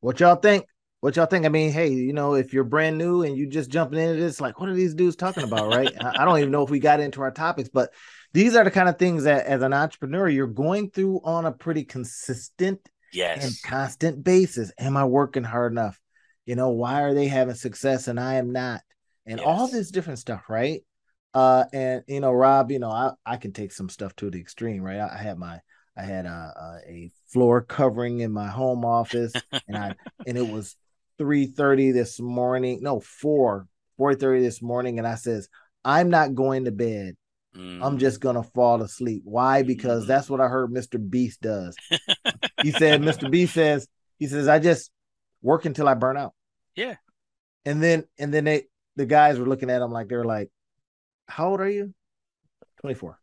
[0.00, 0.64] What y'all think?
[1.00, 1.46] What y'all think?
[1.46, 4.40] I mean, hey, you know, if you're brand new and you just jumping into this,
[4.40, 5.92] like, what are these dudes talking about, right?
[6.00, 7.90] I don't even know if we got into our topics, but
[8.32, 11.52] these are the kind of things that, as an entrepreneur, you're going through on a
[11.52, 12.80] pretty consistent
[13.12, 13.44] yes.
[13.44, 14.72] and constant basis.
[14.76, 16.00] Am I working hard enough?
[16.46, 18.80] You know, why are they having success and I am not?
[19.28, 19.46] And yes.
[19.46, 20.82] all this different stuff, right?
[21.34, 24.40] Uh, and you know, Rob, you know, I I can take some stuff to the
[24.40, 24.98] extreme, right?
[24.98, 25.60] I, I had my
[25.96, 29.32] I had a, a, a floor covering in my home office,
[29.68, 29.94] and I
[30.26, 30.76] and it was
[31.18, 35.48] three thirty this morning, no four four thirty this morning, and I says
[35.84, 37.16] I'm not going to bed.
[37.56, 37.84] Mm.
[37.84, 39.22] I'm just gonna fall asleep.
[39.24, 39.62] Why?
[39.62, 40.06] Because mm.
[40.08, 40.98] that's what I heard Mr.
[40.98, 41.76] Beast does.
[42.62, 43.30] he said, Mr.
[43.30, 43.86] Beast says,
[44.18, 44.90] he says, I just
[45.42, 46.34] work until I burn out.
[46.74, 46.96] Yeah.
[47.64, 48.64] And then and then they
[48.98, 50.50] the guys were looking at him like they're like,
[51.26, 51.94] "How old are you?"
[52.80, 53.18] Twenty four.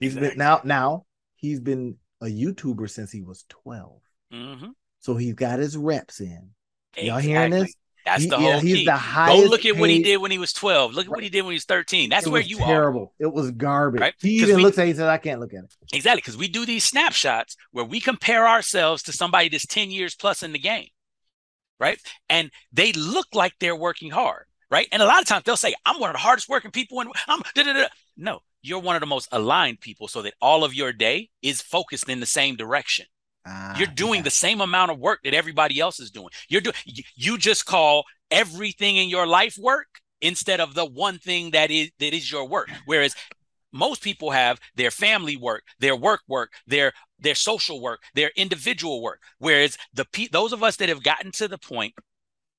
[0.00, 0.30] He's exactly.
[0.30, 4.00] been now now he's been a YouTuber since he was 12
[4.32, 4.66] mm-hmm.
[5.00, 6.50] So he's got his reps in.
[6.94, 7.06] Exactly.
[7.06, 7.74] Y'all hearing this?
[8.04, 8.84] That's he, the whole yeah, he's key.
[8.84, 9.42] the highest.
[9.42, 10.94] Go look at what he did when he was 12.
[10.94, 12.10] Look at what he did when he was 13.
[12.10, 12.72] That's where you terrible.
[12.72, 12.74] are.
[12.74, 13.14] Terrible.
[13.18, 14.00] It was garbage.
[14.00, 14.14] Right?
[14.20, 15.74] He even we, looks at it, he says, I can't look at it.
[15.92, 16.18] Exactly.
[16.18, 20.42] Because we do these snapshots where we compare ourselves to somebody that's 10 years plus
[20.42, 20.88] in the game.
[21.78, 21.98] Right.
[22.28, 24.88] And they look like they're working hard right?
[24.90, 27.10] And a lot of times they'll say, I'm one of the hardest working people and
[27.28, 27.88] I'm da-da-da.
[28.16, 31.60] no, you're one of the most aligned people so that all of your day is
[31.60, 33.04] focused in the same direction.
[33.46, 34.24] Ah, you're doing yeah.
[34.24, 36.28] the same amount of work that everybody else is doing.
[36.48, 36.76] You're doing
[37.16, 39.88] you just call everything in your life work
[40.20, 42.70] instead of the one thing that is that is your work.
[42.86, 43.14] Whereas
[43.72, 49.02] most people have their family work, their work work, their their social work, their individual
[49.02, 49.20] work.
[49.38, 51.94] Whereas the those of us that have gotten to the point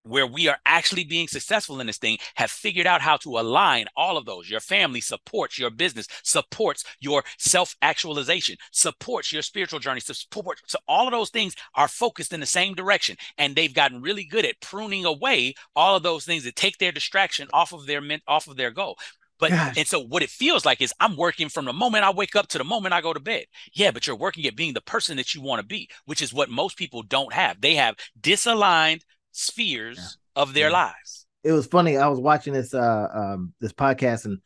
[0.04, 3.86] where we are actually being successful in this thing have figured out how to align
[3.96, 4.50] all of those.
[4.50, 10.62] Your family supports your business, supports your self actualization, supports your spiritual journey, support.
[10.68, 13.18] So all of those things are focused in the same direction.
[13.38, 16.92] And they've gotten really good at pruning away all of those things that take their
[16.92, 18.98] distraction off of their off of their goal.
[19.40, 19.78] But Gosh.
[19.78, 22.48] and so what it feels like is I'm working from the moment I wake up
[22.50, 23.46] to the moment I go to bed.
[23.74, 26.34] Yeah, but you're working at being the person that you want to be, which is
[26.34, 27.60] what most people don't have.
[27.60, 29.02] They have disaligned
[29.34, 30.42] spheres yeah.
[30.42, 30.74] of their yeah.
[30.74, 31.26] lives.
[31.44, 31.98] It was funny.
[31.98, 34.40] I was watching this uh um this podcast and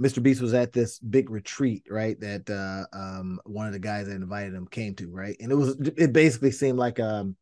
[0.00, 0.20] Mr.
[0.20, 2.18] Beast was at this big retreat, right?
[2.20, 5.36] That uh um one of the guys that invited him came to, right?
[5.38, 7.36] And it was it basically seemed like um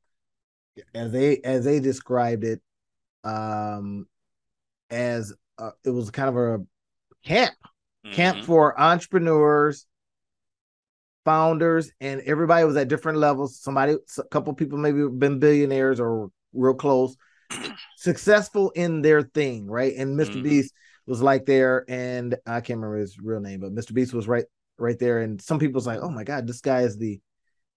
[0.95, 2.61] as they as they described it
[3.25, 4.07] um
[4.91, 6.61] as uh, it was kind of a
[7.25, 7.55] camp
[8.05, 8.15] mm-hmm.
[8.15, 9.87] camp for entrepreneurs
[11.25, 16.31] founders and everybody was at different levels somebody a couple people maybe been billionaires or
[16.53, 17.17] real close,
[17.97, 19.95] successful in their thing, right?
[19.97, 20.49] And mister mm-hmm.
[20.49, 20.75] Beast
[21.07, 23.93] was like there, and I can't remember his real name, but Mr.
[23.93, 24.45] Beast was right
[24.79, 25.21] right there.
[25.21, 27.21] And some people's like, oh my God, this guy is the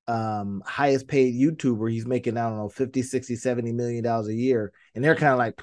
[0.08, 1.92] um highest paid YouTuber.
[1.92, 4.72] He's making, I don't know, 50, 60, 70 million dollars a year.
[4.94, 5.60] And they're kind of like,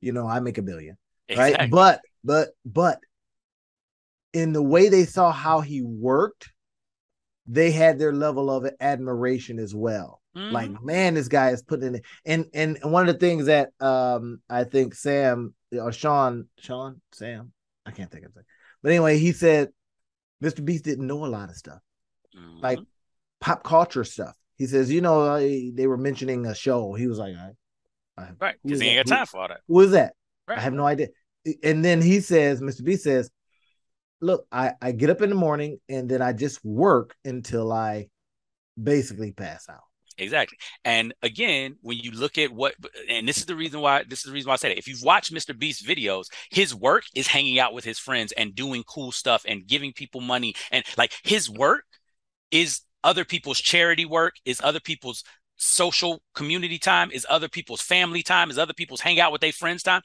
[0.00, 0.96] you know, I make a billion.
[1.28, 1.58] Exactly.
[1.58, 1.70] Right.
[1.70, 3.00] But but but
[4.32, 6.50] in the way they saw how he worked,
[7.46, 10.21] they had their level of admiration as well.
[10.36, 10.54] Mm-hmm.
[10.54, 12.04] Like, man, this guy is putting it.
[12.24, 17.52] And and one of the things that um I think Sam or Sean, Sean, Sam,
[17.84, 18.44] I can't think of it.
[18.82, 19.70] But anyway, he said
[20.42, 20.64] Mr.
[20.64, 21.80] Beast didn't know a lot of stuff,
[22.36, 22.60] mm-hmm.
[22.60, 22.78] like
[23.40, 24.36] pop culture stuff.
[24.56, 26.94] He says, you know, they were mentioning a show.
[26.94, 29.60] He was like, I, I right, because he ain't got time for that.
[29.68, 30.14] Who is that?
[30.46, 30.58] Right.
[30.58, 31.08] I have no idea.
[31.62, 32.84] And then he says, Mr.
[32.84, 33.30] Beast says,
[34.20, 38.06] look, I, I get up in the morning and then I just work until I
[38.80, 39.80] basically pass out.
[40.18, 40.58] Exactly.
[40.84, 42.74] And again, when you look at what,
[43.08, 44.78] and this is the reason why, this is the reason why I said it.
[44.78, 45.54] If you've watched Mr.
[45.54, 49.66] Beast videos, his work is hanging out with his friends and doing cool stuff and
[49.66, 50.54] giving people money.
[50.70, 51.84] And like his work
[52.50, 55.24] is other people's charity work, is other people's
[55.56, 59.52] social community time, is other people's family time, is other people's hang out with their
[59.52, 60.02] friends time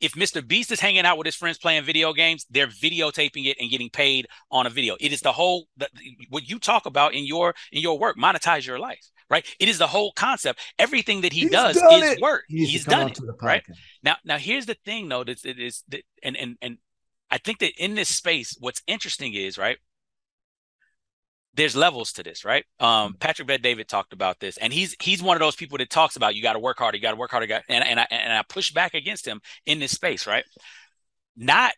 [0.00, 0.42] if Mr.
[0.42, 3.90] Beast is hanging out with his friends playing video games, they're videotaping it and getting
[3.90, 4.96] paid on a video.
[5.00, 5.88] It is the whole the,
[6.28, 9.46] what you talk about in your in your work, monetize your life, right?
[9.58, 10.60] It is the whole concept.
[10.78, 12.20] Everything that he He's does is it.
[12.20, 12.44] work.
[12.48, 13.62] He He's done it, right?
[14.02, 15.24] Now, now here's the thing, though.
[15.24, 16.78] That it is that, and and and
[17.30, 19.78] I think that in this space, what's interesting is right
[21.54, 22.64] there's levels to this, right?
[22.80, 23.18] Um, mm-hmm.
[23.18, 26.34] Patrick Bet-David talked about this, and he's he's one of those people that talks about
[26.34, 28.42] you got to work harder, you got to work harder, and and I and I
[28.48, 30.44] push back against him in this space, right?
[31.36, 31.72] Not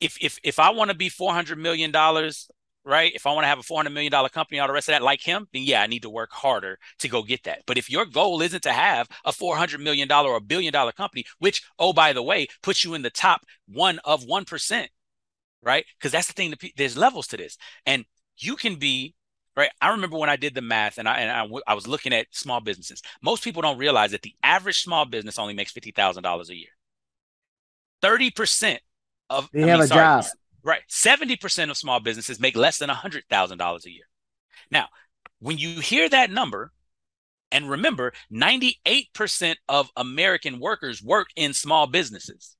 [0.00, 2.48] if if if I want to be four hundred million dollars,
[2.84, 3.12] right?
[3.14, 4.92] If I want to have a four hundred million dollar company, all the rest of
[4.92, 7.62] that, like him, then yeah, I need to work harder to go get that.
[7.66, 10.72] But if your goal isn't to have a four hundred million dollar or a billion
[10.72, 14.44] dollar company, which oh by the way puts you in the top one of one
[14.44, 14.90] percent,
[15.62, 15.84] right?
[15.98, 16.50] Because that's the thing.
[16.50, 18.04] That, there's levels to this, and
[18.38, 19.14] you can be
[19.56, 19.70] right.
[19.80, 22.26] I remember when I did the math and I and I, I was looking at
[22.30, 23.02] small businesses.
[23.22, 26.56] Most people don't realize that the average small business only makes fifty thousand dollars a
[26.56, 26.70] year.
[28.02, 28.80] Thirty percent
[29.28, 30.24] of they I have mean, a sorry, job.
[30.62, 34.04] Right, seventy percent of small businesses make less than a hundred thousand dollars a year.
[34.70, 34.88] Now,
[35.38, 36.72] when you hear that number,
[37.50, 42.56] and remember, 98% of American workers work in small businesses.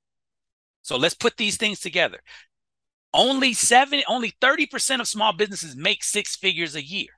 [0.81, 2.19] So let's put these things together.
[3.13, 7.09] Only seven, only 30% of small businesses make six figures a year.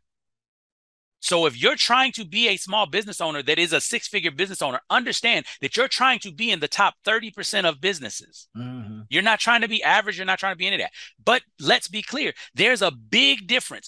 [1.24, 4.30] So if you're trying to be a small business owner that is a six figure
[4.30, 8.50] business owner, understand that you're trying to be in the top 30% of businesses.
[8.58, 9.04] Mm-hmm.
[9.10, 10.18] You're not trying to be average.
[10.18, 10.92] You're not trying to be any of that.
[11.24, 13.88] But let's be clear there's a big difference.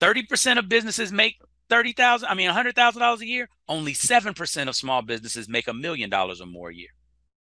[0.00, 1.36] 30% of businesses make
[1.70, 3.48] 30,000, I mean, $100,000 a year.
[3.68, 6.88] Only 7% of small businesses make a million dollars or more a year.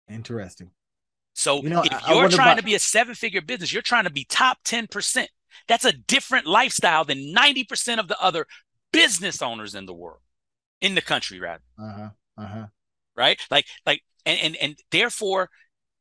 [0.07, 0.71] Interesting.
[1.33, 2.59] So you know, if you're trying about...
[2.59, 5.27] to be a seven figure business, you're trying to be top 10%.
[5.67, 8.47] That's a different lifestyle than 90% of the other
[8.95, 10.21] business owners in the world,
[10.81, 11.63] in the country, rather.
[11.79, 12.09] Uh-huh.
[12.39, 12.67] Uh-huh.
[13.17, 13.39] Right?
[13.51, 15.51] Like, like, and, and and therefore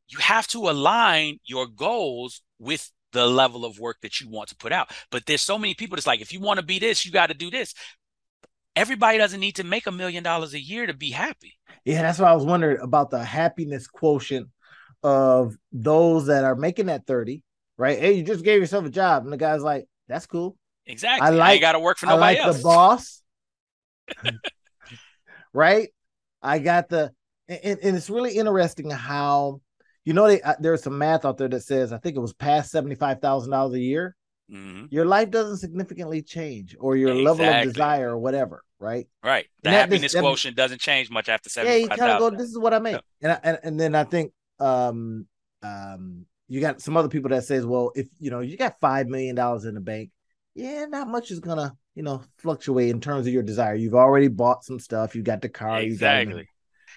[0.07, 4.55] you have to align your goals with the level of work that you want to
[4.55, 4.91] put out.
[5.11, 7.27] But there's so many people that's like, if you want to be this, you got
[7.27, 7.73] to do this.
[8.75, 11.53] Everybody doesn't need to make a million dollars a year to be happy.
[11.85, 14.47] Yeah, that's what I was wondering about the happiness quotient
[15.03, 17.43] of those that are making that 30,
[17.77, 17.99] right?
[17.99, 19.23] Hey, you just gave yourself a job.
[19.23, 20.57] And the guy's like, that's cool.
[20.85, 21.27] Exactly.
[21.27, 22.57] I like got to work for nobody I like else.
[22.57, 23.21] the boss.
[25.53, 25.89] right?
[26.41, 27.11] I got the
[27.47, 29.61] and, and, it's really interesting how
[30.05, 32.33] you know they, uh, there's some math out there that says I think it was
[32.33, 34.15] past seventy five thousand dollars a year.
[34.51, 34.87] Mm-hmm.
[34.91, 37.25] Your life doesn't significantly change, or your exactly.
[37.25, 39.07] level of desire, or whatever, right?
[39.23, 39.45] Right.
[39.61, 41.75] The and happiness that, quotient doesn't change much after seventy.
[41.75, 42.29] Yeah, you kind of go.
[42.29, 45.27] This is what I make, and, I, and and then I think um
[45.63, 49.07] um you got some other people that says well if you know you got five
[49.07, 50.11] million dollars in the bank
[50.55, 53.75] yeah not much is gonna you know fluctuate in terms of your desire.
[53.75, 55.15] You've already bought some stuff.
[55.15, 55.81] You got the car.
[55.81, 56.47] Exactly.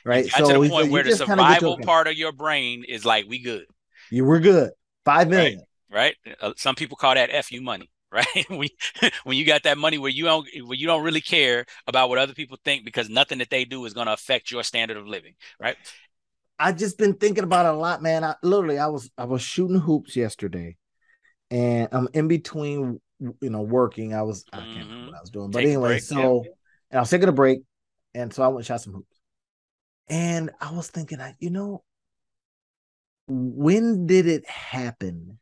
[0.04, 0.26] Right?
[0.26, 3.66] So to the point where the survival part of your brain is like we good.
[4.10, 4.70] You we're good.
[5.04, 5.62] Five million.
[5.90, 6.36] Right, right?
[6.40, 8.46] Uh, some people call that fu money right?
[8.48, 8.68] when,
[9.24, 12.18] when you got that money where you don't where you don't really care about what
[12.18, 15.06] other people think because nothing that they do is going to affect your standard of
[15.06, 15.76] living, right?
[16.58, 18.24] I've just been thinking about it a lot, man.
[18.24, 20.76] I literally I was I was shooting hoops yesterday,
[21.50, 24.14] and I'm in between, you know, working.
[24.14, 25.06] I was I can't remember mm-hmm.
[25.06, 26.50] what I was doing, but Take anyway, so yeah.
[26.90, 27.60] and I was taking a break,
[28.14, 29.18] and so I went shot some hoops,
[30.08, 31.82] and I was thinking, I you know,
[33.28, 35.38] when did it happen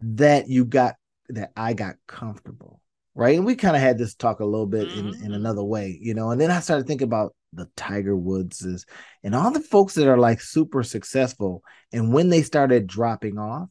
[0.00, 0.96] that you got
[1.30, 2.80] that I got comfortable,
[3.14, 3.36] right?
[3.36, 5.08] And we kind of had this talk a little bit mm-hmm.
[5.08, 8.84] in in another way, you know, and then I started thinking about the Tiger Woodses
[9.22, 11.62] and all the folks that are like super successful.
[11.92, 13.68] And when they started dropping off,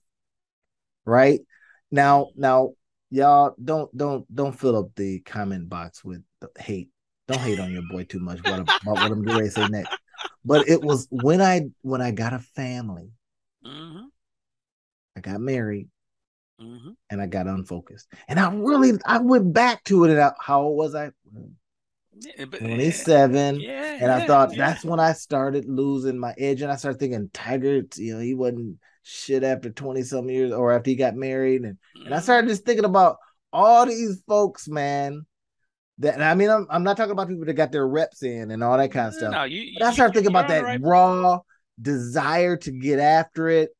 [1.05, 1.41] right
[1.91, 2.73] now, now
[3.13, 6.23] y'all don't don't don't fill up the comment box with
[6.57, 6.89] hate.
[7.27, 9.95] Don't hate on your boy too much what about what I'm going to say next.
[10.43, 13.11] But it was when I when I got a family,
[13.65, 14.05] mm-hmm.
[15.15, 15.89] I got married,
[16.59, 16.91] mm-hmm.
[17.09, 18.11] and I got unfocused.
[18.27, 20.11] And I really I went back to it.
[20.11, 21.11] And I, how old was I?
[22.37, 24.67] 27 yeah, and i thought yeah.
[24.67, 28.35] that's when i started losing my edge and i started thinking tiger you know he
[28.35, 32.21] wasn't shit after 20 some years or after he got married and, and i mm.
[32.21, 33.17] started just thinking about
[33.51, 35.25] all these folks man
[35.97, 38.63] that i mean I'm, I'm not talking about people that got their reps in and
[38.63, 40.81] all that kind of stuff no, you, but i started thinking about that right.
[40.81, 41.39] raw
[41.81, 43.71] desire to get after it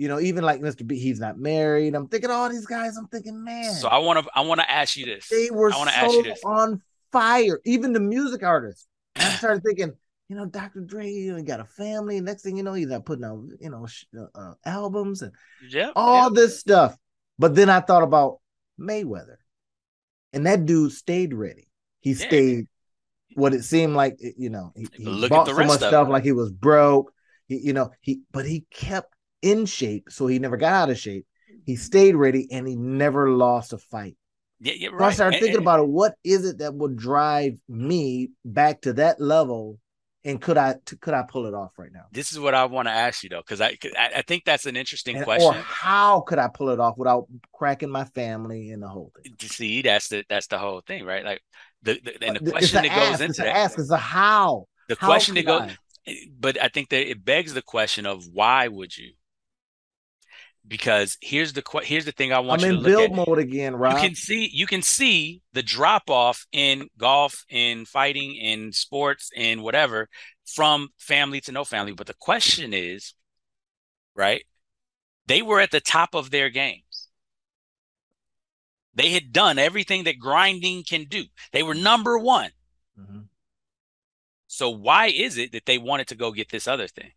[0.00, 0.86] you know, even like Mr.
[0.86, 1.94] B, he's not married.
[1.94, 2.96] I'm thinking all these guys.
[2.96, 3.70] I'm thinking, man.
[3.74, 5.28] So I want to, I want to ask you this.
[5.28, 6.40] They were I want to so ask you this.
[6.42, 6.80] on
[7.12, 7.60] fire.
[7.66, 8.86] Even the music artists.
[9.16, 9.92] I started thinking,
[10.30, 10.82] you know, Dr.
[10.82, 12.20] Dre, you know, got a family.
[12.20, 15.32] Next thing you know, he's not putting out, you know, uh, uh, albums and
[15.96, 16.96] all this stuff.
[17.36, 18.38] But then I thought about
[18.78, 19.38] Mayweather,
[20.32, 21.68] and that dude stayed ready.
[21.98, 22.26] He Yeah.
[22.28, 22.68] stayed.
[23.34, 26.22] What it seemed like, you know, he, he bought the so rest much stuff like
[26.22, 27.12] he was broke.
[27.46, 29.12] He, you know, he but he kept
[29.42, 31.26] in shape, so he never got out of shape.
[31.66, 34.16] He stayed ready, and he never lost a fight.
[34.60, 35.04] Yeah, yeah, So.
[35.04, 35.88] I started thinking and- about it.
[35.88, 39.78] What is it that would drive me back to that level?
[40.22, 42.04] And could I t- could I pull it off right now?
[42.12, 44.66] this is what I want to ask you though, because I, I I think that's
[44.66, 45.48] an interesting And- question.
[45.48, 49.34] or how could I pull it off without cracking my family and the whole thing?
[49.40, 51.24] See, that's the that's the whole thing, right?
[51.24, 51.40] Like
[51.82, 54.66] the, the and uh, the It's question that goes into that, ask, is a how.
[54.88, 55.76] the How question that goes, I?
[56.06, 59.12] Eh, but I think that it begs the question of why would you?
[60.70, 62.96] Because here's the here's the thing I want I'm you to look at.
[62.96, 63.94] I'm in build mode again, Rob.
[63.94, 69.32] You can see you can see the drop off in golf, in fighting, in sports,
[69.34, 70.08] in whatever,
[70.46, 71.90] from family to no family.
[71.92, 73.14] But the question is,
[74.14, 74.44] right?
[75.26, 77.08] They were at the top of their games.
[78.94, 81.24] They had done everything that grinding can do.
[81.50, 82.52] They were number one.
[82.96, 83.24] Mhm.
[84.46, 87.10] So why is it that they wanted to go get this other thing?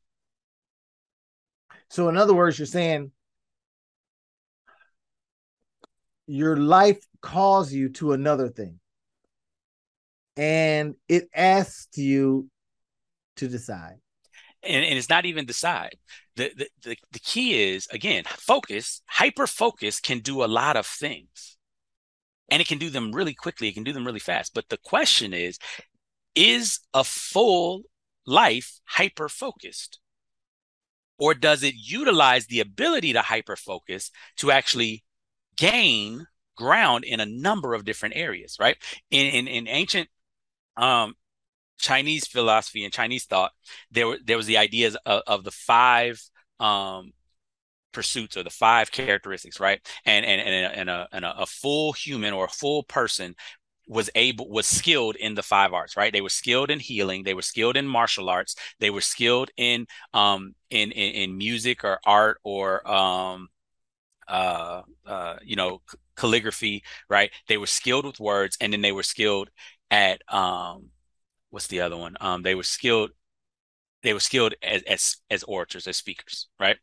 [1.90, 3.12] So, in other words, you're saying
[6.28, 8.80] your life calls you to another thing,
[10.38, 12.50] and it asks you
[13.38, 13.98] to decide.
[14.64, 15.98] and, and it's not even decide.
[16.36, 19.02] The, the the the key is again focus.
[19.08, 21.58] Hyper focus can do a lot of things,
[22.50, 23.68] and it can do them really quickly.
[23.68, 24.54] It can do them really fast.
[24.54, 25.60] But the question is,
[26.36, 27.84] is a full
[28.26, 30.00] life hyper focused,
[31.20, 35.04] or does it utilize the ability to hyper focus to actually
[35.58, 38.58] gain ground in a number of different areas?
[38.60, 38.78] Right
[39.12, 40.10] in in, in ancient
[40.78, 41.16] um
[41.84, 43.52] Chinese philosophy and Chinese thought,
[43.92, 46.22] there were there was the ideas of, of the five
[46.60, 47.12] um,
[47.92, 49.86] pursuits or the five characteristics, right?
[50.06, 53.36] And and and, a, and, a, and a, full human or a full person
[53.88, 56.14] was able was skilled in the five arts, right?
[56.14, 59.88] They were skilled in healing, they were skilled in martial arts, they were skilled in
[60.14, 63.50] um in in, in music or art or um
[64.28, 65.82] uh uh you know
[66.16, 67.32] calligraphy, right?
[67.48, 69.50] They were skilled with words, and then they were skilled
[69.92, 70.90] at um
[71.52, 72.16] what's the other one?
[72.22, 73.12] Um, they were skilled.
[74.04, 76.78] They were skilled as as as orators, as speakers, right?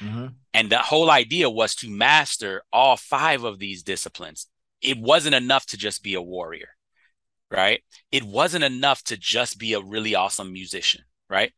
[0.00, 0.34] Mhm.
[0.52, 4.46] And the whole idea was to master all five of these disciplines.
[4.80, 6.76] It wasn't enough to just be a warrior,
[7.50, 7.82] right?
[8.12, 11.52] It wasn't enough to just be a really awesome musician, right?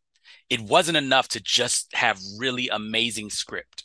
[0.50, 3.84] It wasn't enough to just have really amazing script.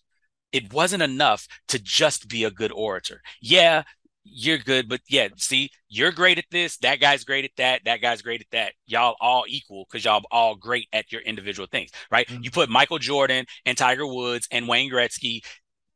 [0.51, 3.21] It wasn't enough to just be a good orator.
[3.41, 3.83] Yeah,
[4.23, 6.77] you're good, but yeah, see, you're great at this.
[6.77, 7.81] That guy's great at that.
[7.85, 8.73] That guy's great at that.
[8.85, 12.27] Y'all all equal because y'all all great at your individual things, right?
[12.27, 12.43] Mhm.
[12.43, 15.41] You put Michael Jordan and Tiger Woods and Wayne Gretzky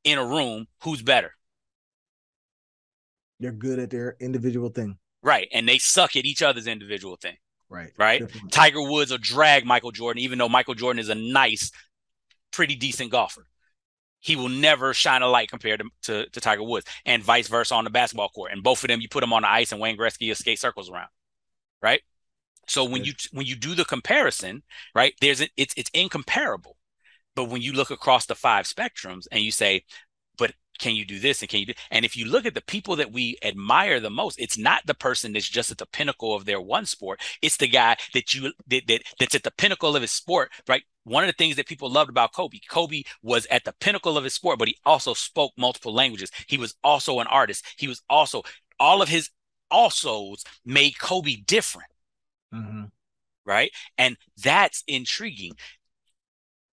[0.03, 1.33] in a room, who's better?
[3.39, 4.97] They're good at their individual thing.
[5.21, 5.47] Right.
[5.51, 7.37] And they suck at each other's individual thing,
[7.69, 7.91] Right.
[7.97, 8.21] right?
[8.21, 8.49] Definitely.
[8.51, 11.71] Tiger Woods will drag Michael Jordan, even though Michael Jordan is a nice,
[12.51, 13.45] pretty decent golfer.
[14.25, 17.75] He will never shine a light compared to, to, to Tiger Woods, and vice versa
[17.75, 18.51] on the basketball court.
[18.51, 20.57] And both of them, you put them on the ice, and Wayne Gretzky will skate
[20.57, 21.09] circles around,
[21.79, 22.01] right?
[22.67, 24.63] So when you when you do the comparison,
[24.95, 26.75] right, there's a, it's it's incomparable.
[27.35, 29.83] But when you look across the five spectrums and you say,
[30.37, 32.61] but can you do this and can you do and if you look at the
[32.61, 36.35] people that we admire the most it's not the person that's just at the pinnacle
[36.35, 37.21] of their one sport.
[37.41, 40.83] It's the guy that you that, that that's at the pinnacle of his sport right?
[41.03, 44.23] One of the things that people loved about kobe kobe was at the pinnacle of
[44.23, 46.31] his sport but he also spoke multiple languages.
[46.47, 47.65] He was also an artist.
[47.77, 48.43] He was also
[48.79, 49.29] all of his
[49.71, 51.89] alsos made kobe different.
[52.53, 52.91] Mhm.
[53.45, 53.71] right?
[53.97, 55.53] And that's intriguing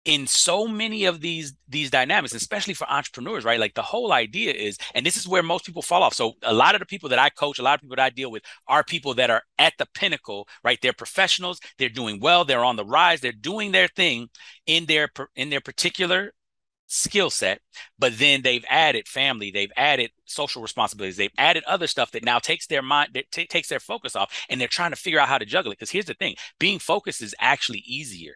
[0.05, 3.59] in so many of these these dynamics especially for entrepreneurs right?
[3.59, 6.13] Like the whole idea is and this is where most people fall off.
[6.13, 8.09] So a lot of the people that i coach a lot of people that i
[8.09, 10.79] deal with are people that are at the pinnacle right?
[10.81, 11.59] They're professionals.
[11.77, 12.45] They're doing well.
[12.45, 13.21] They're on the rise.
[13.21, 14.29] They're doing their thing
[14.65, 16.33] in their in their particular
[16.87, 17.61] skill set
[17.99, 19.51] but then they've added family.
[19.51, 21.17] They've added social responsibilities.
[21.17, 24.33] They've added other stuff that now takes their mind that ta- takes their focus off
[24.49, 25.77] and they're trying to figure out how to juggle it.
[25.77, 28.33] Because here's the thing being focused is actually easier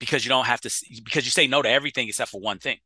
[0.00, 0.70] because you don't have to
[1.04, 2.78] because you say no to everything except for one thing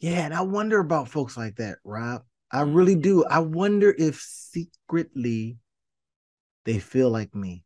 [0.00, 2.22] Yeah, and I wonder about folks like that, Rob.
[2.50, 3.24] I really do.
[3.24, 5.58] I wonder if secretly
[6.64, 7.64] they feel like me.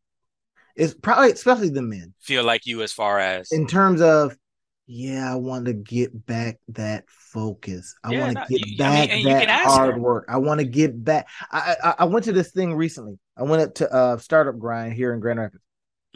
[0.75, 4.37] It's probably especially the men feel like you as far as in terms of,
[4.85, 7.95] yeah, I want to get back that focus.
[8.03, 10.25] I Yeah, want no, to get you- I mean, back you can that hard work.
[10.29, 11.27] I want to get back.
[11.51, 13.17] I, I I went to this thing recently.
[13.35, 15.63] I went up to uh startup grind here in Grand Rapids.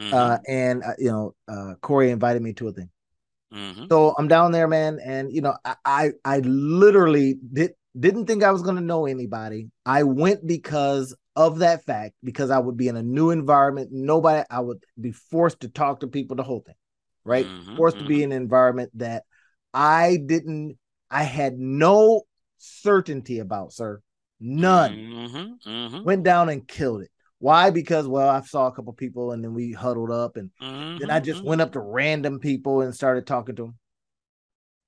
[0.00, 0.14] Mm-hmm.
[0.14, 2.90] Uh, and uh, you know, uh, Corey invited me to a thing.
[3.52, 3.86] Mm-hmm.
[3.90, 8.42] So I'm down there, man, and you know, I I, I literally did didn't think
[8.42, 9.70] I was going to know anybody.
[9.84, 13.90] I went because of that fact, because I would be in a new environment.
[13.92, 16.36] Nobody, I would be forced to talk to people.
[16.36, 16.74] The whole thing,
[17.24, 17.46] right?
[17.46, 18.24] Mm-hmm, forced to be mm-hmm.
[18.24, 19.24] in an environment that
[19.74, 20.78] I didn't.
[21.10, 22.22] I had no
[22.56, 24.00] certainty about, sir.
[24.40, 24.96] None.
[24.96, 26.04] Mm-hmm, mm-hmm.
[26.04, 27.10] Went down and killed it.
[27.42, 27.70] Why?
[27.70, 30.98] Because well, I saw a couple people and then we huddled up and mm-hmm.
[30.98, 31.48] then I just mm-hmm.
[31.48, 33.78] went up to random people and started talking to them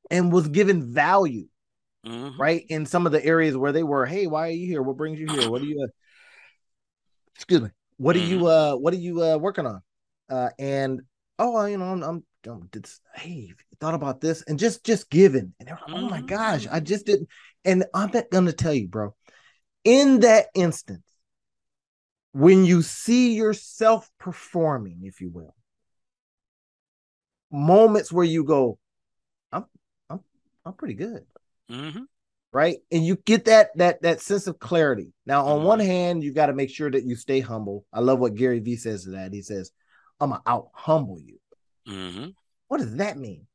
[0.09, 1.48] and was given value.
[2.07, 2.40] Mm-hmm.
[2.40, 4.82] Right in some of the areas where they were, hey, why are you here?
[4.82, 5.50] What brings you here?
[5.50, 5.82] What are you?
[5.82, 5.88] Uh,
[7.34, 7.70] excuse me.
[7.96, 8.36] What are you?
[8.36, 8.74] Mm-hmm.
[8.74, 9.80] Uh, what are you uh, working on?
[10.30, 11.00] Uh, and
[11.40, 15.55] oh, you know, I'm, I'm, I'm did, hey, thought about this and just, just giving.
[15.59, 16.84] And they're like, oh my gosh, I mm-hmm.
[16.84, 17.30] just didn't.
[17.64, 19.14] And I'm not gonna tell you, bro.
[19.82, 21.03] In that instance,
[22.35, 25.55] when you see yourself performing, if you will,
[27.51, 28.76] moments where you go,
[29.53, 29.66] I'm
[30.11, 30.20] I'm
[30.66, 31.24] I'm pretty good.
[31.70, 32.03] Mm-hmm.
[32.53, 32.78] Right.
[32.91, 35.12] And you get that that that sense of clarity.
[35.24, 35.66] Now, on mm-hmm.
[35.66, 37.85] one hand, you got to make sure that you stay humble.
[37.93, 39.32] I love what Gary Vee says to that.
[39.32, 39.70] He says,
[40.18, 41.39] I'm gonna out humble you.
[41.89, 42.30] Mm-hmm.
[42.66, 43.47] What does that mean?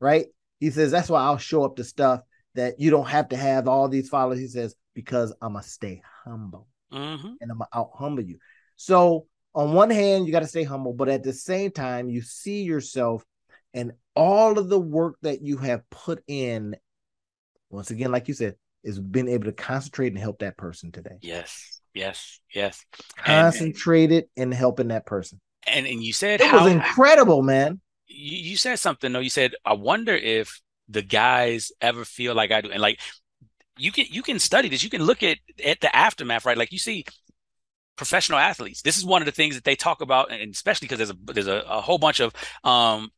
[0.00, 0.26] Right?
[0.58, 2.22] He says, That's why I'll show up to stuff
[2.54, 4.38] that you don't have to have all these followers.
[4.38, 7.32] He says, because I'm gonna stay humble mm-hmm.
[7.40, 8.38] and I'm gonna out humble you.
[8.76, 12.22] So on one hand, you got to stay humble, but at the same time, you
[12.22, 13.24] see yourself
[13.74, 16.76] and all of the work that you have put in.
[17.70, 21.18] Once again, like you said, is being able to concentrate and help that person today.
[21.20, 22.84] Yes, yes, yes.
[23.16, 25.40] Concentrated in helping that person.
[25.66, 27.80] And and you said it how, was incredible, man.
[28.08, 29.20] You, you said something though.
[29.20, 33.00] You said, I wonder if the guys ever feel like I do, and like
[33.78, 34.82] you can you can study this.
[34.82, 36.58] You can look at at the aftermath, right?
[36.58, 37.04] Like you see
[37.96, 38.82] professional athletes.
[38.82, 41.32] This is one of the things that they talk about, and especially because there's a
[41.32, 42.32] there's a, a whole bunch of
[42.64, 43.10] um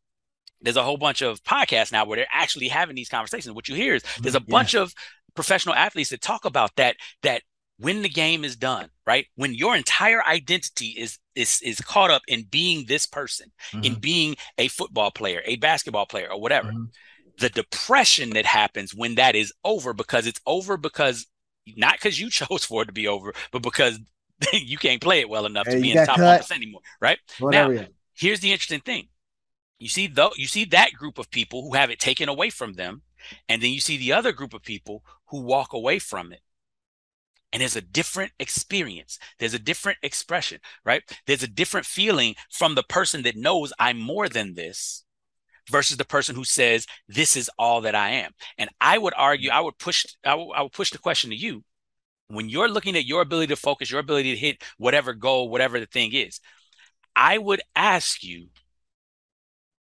[0.61, 3.55] there's a whole bunch of podcasts now where they're actually having these conversations.
[3.55, 4.53] What you hear is there's a yeah.
[4.53, 4.95] bunch of
[5.35, 7.43] professional athletes that talk about that that
[7.79, 9.27] when the game is done, right?
[9.35, 13.85] When your entire identity is is is caught up in being this person, mm-hmm.
[13.85, 16.69] in being a football player, a basketball player, or whatever.
[16.69, 16.85] Mm-hmm
[17.39, 21.27] the depression that happens when that is over because it's over because
[21.77, 23.99] not because you chose for it to be over, but because
[24.53, 26.83] you can't play it well enough hey, to be in the top one percent anymore,
[27.01, 27.19] right?
[27.39, 27.81] Whatever now,
[28.15, 29.09] here's the interesting thing:
[29.79, 32.75] you see, though, you see that group of people who have it taken away from
[32.75, 33.03] them,
[33.49, 36.41] and then you see the other group of people who walk away from it.
[37.53, 39.19] And there's a different experience.
[39.39, 41.03] There's a different expression, right?
[41.27, 45.04] There's a different feeling from the person that knows I'm more than this
[45.71, 48.33] versus the person who says this is all that I am.
[48.59, 51.37] And I would argue, I would push, I would, I would push the question to
[51.37, 51.65] you.
[52.29, 55.79] When you're looking at your ability to focus, your ability to hit whatever goal, whatever
[55.79, 56.41] the thing is,
[57.15, 58.49] I would ask you,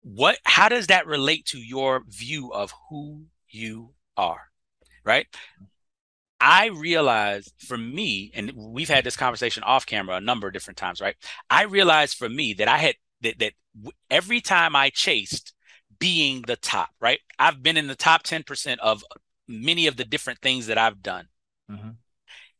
[0.02, 4.42] what, how does that relate to your view of who you are?
[5.04, 5.26] Right.
[6.40, 10.76] I realized for me, and we've had this conversation off camera a number of different
[10.76, 11.16] times, right?
[11.48, 13.52] I realized for me that I had that that
[14.10, 15.54] every time I chased
[15.98, 17.20] being the top, right?
[17.38, 19.04] I've been in the top 10% of
[19.48, 21.28] many of the different things that I've done.
[21.70, 21.90] Mm-hmm.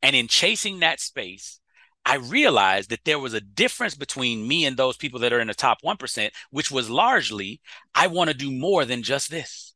[0.03, 1.61] And in chasing that space,
[2.05, 5.49] I realized that there was a difference between me and those people that are in
[5.49, 7.61] the top 1%, which was largely,
[7.95, 9.75] I want to do more than just this.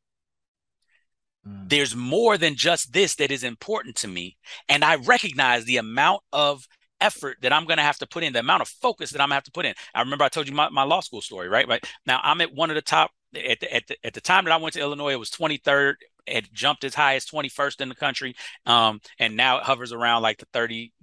[1.45, 1.69] Mm.
[1.69, 4.37] There's more than just this that is important to me.
[4.69, 6.65] And I recognize the amount of
[7.01, 9.27] effort that I'm going to have to put in, the amount of focus that I'm
[9.27, 9.73] going to have to put in.
[9.93, 11.67] I remember I told you my, my law school story, right?
[11.67, 14.45] Right now, I'm at one of the top at the, at the, at the time
[14.45, 15.95] that I went to Illinois, it was 23rd.
[16.27, 20.21] It jumped as high as 21st in the country, um, and now it hovers around
[20.21, 20.93] like the 30,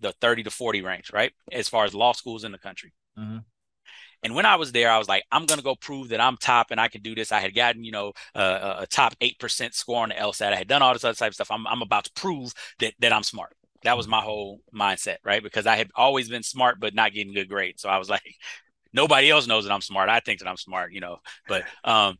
[0.00, 1.32] the 30 to 40 range, right?
[1.50, 2.92] As far as law schools in the country.
[3.18, 3.38] Mm-hmm.
[4.22, 6.36] And when I was there, I was like, I'm going to go prove that I'm
[6.36, 7.30] top and I can do this.
[7.30, 10.52] I had gotten, you know, uh, a top 8% score on the LSAT.
[10.52, 11.50] I had done all this other type of stuff.
[11.50, 13.54] I'm, I'm about to prove that, that I'm smart.
[13.84, 15.42] That was my whole mindset, right?
[15.42, 17.82] Because I had always been smart, but not getting good grades.
[17.82, 18.34] So I was like,
[18.92, 20.08] nobody else knows that I'm smart.
[20.08, 21.18] I think that I'm smart, you know.
[21.46, 22.18] But um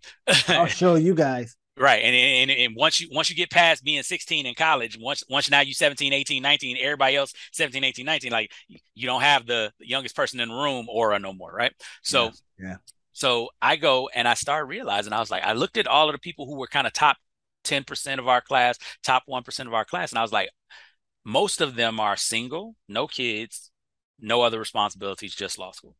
[0.48, 1.56] I'll show you guys.
[1.76, 2.02] Right.
[2.02, 5.50] And, and and once you once you get past being 16 in college, once once
[5.50, 8.50] now you 17, 18, 19, everybody else 17, 18, 19, like
[8.94, 11.72] you don't have the youngest person in the room aura no more, right?
[12.02, 12.30] So yeah.
[12.58, 12.76] yeah.
[13.12, 16.14] So I go and I start realizing I was like, I looked at all of
[16.14, 17.16] the people who were kind of top
[17.64, 20.50] 10% of our class, top 1% of our class, and I was like,
[21.24, 23.72] most of them are single, no kids,
[24.20, 25.96] no other responsibilities, just law school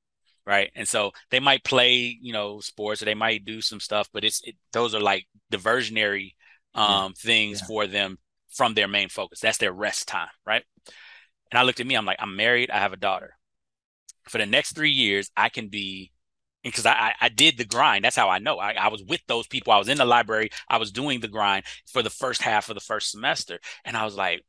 [0.49, 0.71] right?
[0.75, 4.25] And so they might play, you know, sports or they might do some stuff, but
[4.25, 6.33] it's it, those are like diversionary
[6.75, 7.09] um, yeah.
[7.19, 7.67] things yeah.
[7.67, 8.19] for them
[8.49, 9.41] from their main focus.
[9.41, 10.65] That's their rest time, right?
[11.53, 13.37] And I looked at me, I'm like, I'm married, I have a daughter.
[14.29, 16.13] For the next three years, I can be
[16.65, 18.05] because I, I did the grind.
[18.05, 18.59] That's how I know.
[18.59, 19.73] I, I was with those people.
[19.73, 20.51] I was in the library.
[20.69, 23.59] I was doing the grind for the first half of the first semester.
[23.85, 24.43] And I was like,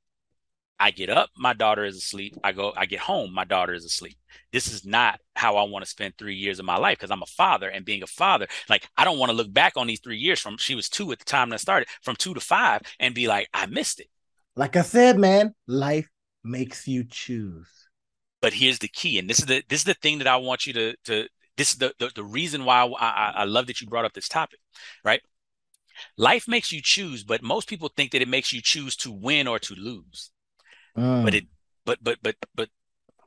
[0.80, 2.38] I get up, my daughter is asleep.
[2.44, 4.18] I go, I get home, my daughter is asleep.
[4.54, 7.22] This is not how I want to spend three years of my life because I'm
[7.22, 10.00] a father and being a father, like I don't want to look back on these
[10.00, 12.40] three years from she was two at the time that I started, from two to
[12.40, 14.08] five, and be like, I missed it.
[14.56, 16.08] Like I said, man, life
[16.44, 17.68] makes you choose.
[18.42, 20.66] But here's the key, and this is the this is the thing that I want
[20.66, 21.28] you to to
[21.58, 24.14] this is the the, the reason why I, I, I love that you brought up
[24.14, 24.60] this topic,
[25.04, 25.22] right?
[26.18, 29.48] Life makes you choose, but most people think that it makes you choose to win
[29.48, 30.32] or to lose.
[31.00, 31.24] Mm.
[31.24, 31.46] But it,
[31.86, 32.70] but but but but.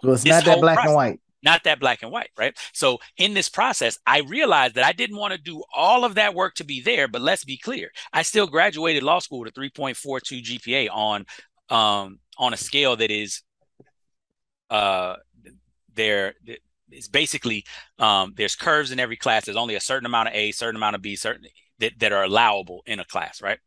[0.02, 1.20] Well, it's not that black process, and white.
[1.44, 2.56] Not that black and white, right?
[2.72, 6.34] So in this process, I realized that I didn't want to do all of that
[6.34, 7.08] work to be there.
[7.08, 11.24] But let's be clear, I still graduated law school with a 3.42 GPA on
[11.70, 13.42] um on a scale that is
[14.70, 15.16] uh
[15.94, 16.34] there
[16.90, 17.64] it's basically
[17.98, 20.96] um there's curves in every class there's only a certain amount of a certain amount
[20.96, 21.46] of b certain
[21.78, 23.58] that, that are allowable in a class right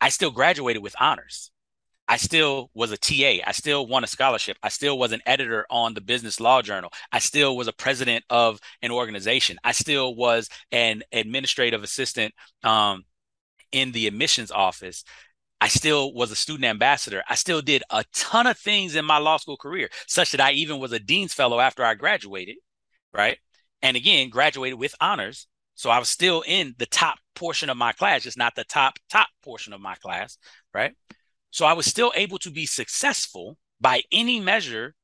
[0.00, 1.50] i still graduated with honors
[2.10, 3.40] I still was a TA.
[3.46, 4.56] I still won a scholarship.
[4.64, 6.90] I still was an editor on the Business Law Journal.
[7.12, 9.58] I still was a president of an organization.
[9.62, 12.34] I still was an administrative assistant
[12.64, 13.04] um,
[13.70, 15.04] in the admissions office.
[15.60, 17.22] I still was a student ambassador.
[17.28, 20.50] I still did a ton of things in my law school career, such that I
[20.50, 22.56] even was a dean's fellow after I graduated,
[23.14, 23.38] right?
[23.82, 25.46] And again, graduated with honors.
[25.76, 28.94] So I was still in the top portion of my class, just not the top,
[29.08, 30.38] top portion of my class,
[30.74, 30.92] right?
[31.50, 34.94] So I was still able to be successful by any measure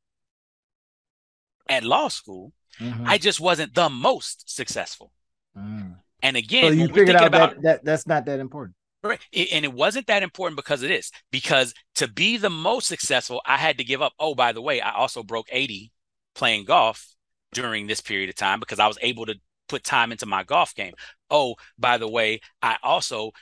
[1.69, 2.53] at law school.
[2.81, 3.05] Mm-hmm.
[3.07, 5.13] I just wasn't the most successful.
[5.57, 5.97] Mm.
[6.23, 8.75] And again, so you figured out about, that, that that's not that important.
[9.03, 9.21] Right.
[9.53, 11.11] And it wasn't that important because it is.
[11.31, 14.13] Because to be the most successful, I had to give up.
[14.19, 15.93] Oh, by the way, I also broke 80
[16.35, 17.15] playing golf
[17.53, 19.37] during this period of time because I was able to
[19.69, 20.95] put time into my golf game.
[21.31, 23.33] Oh, by the way, I also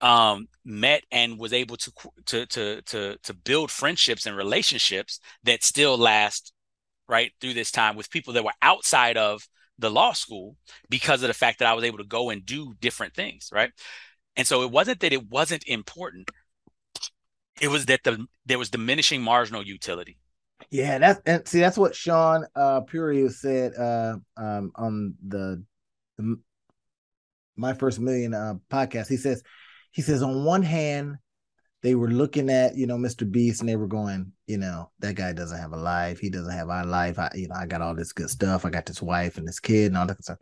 [0.00, 1.92] um, met and was able to
[2.26, 6.52] to to to to build friendships and relationships that still last
[7.08, 9.46] right through this time with people that were outside of
[9.78, 10.56] the law school
[10.90, 13.70] because of the fact that I was able to go and do different things, right?
[14.36, 16.30] And so it wasn't that it wasn't important;
[17.60, 20.18] it was that the there was diminishing marginal utility.
[20.70, 25.64] Yeah, that's and see that's what Shaan uh Puri said uh um on the,
[26.18, 26.36] the
[27.56, 29.08] my first million uh podcast.
[29.08, 29.42] He says
[29.90, 31.16] he says on one hand
[31.82, 33.30] they were looking at you know Mr.
[33.30, 36.18] Beast and they were going, you know, that guy doesn't have a life.
[36.18, 37.18] He doesn't have our life.
[37.18, 38.64] I, you know, I got all this good stuff.
[38.64, 40.38] I got this wife and this kid and all that stuff.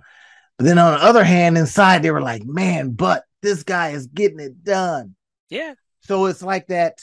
[0.57, 4.07] But then on the other hand, inside they were like, man, but this guy is
[4.07, 5.15] getting it done.
[5.51, 5.75] Yeah.
[6.01, 7.01] So it's like that,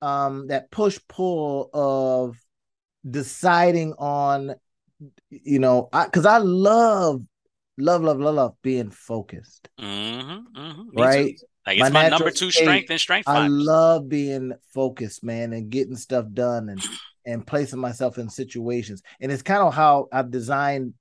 [0.00, 2.36] um, that push pull of
[3.08, 4.54] deciding on,
[5.28, 7.22] you know, I because I, I love,
[7.76, 9.68] love, love, love, love being focused.
[9.80, 10.98] Mm-hmm, mm-hmm.
[10.98, 11.38] Right.
[11.68, 13.28] Like it's my, my number two strength and strength.
[13.28, 16.82] I love being focused, man, and getting stuff done and
[17.26, 19.02] and placing myself in situations.
[19.20, 20.94] And it's kind of how I've designed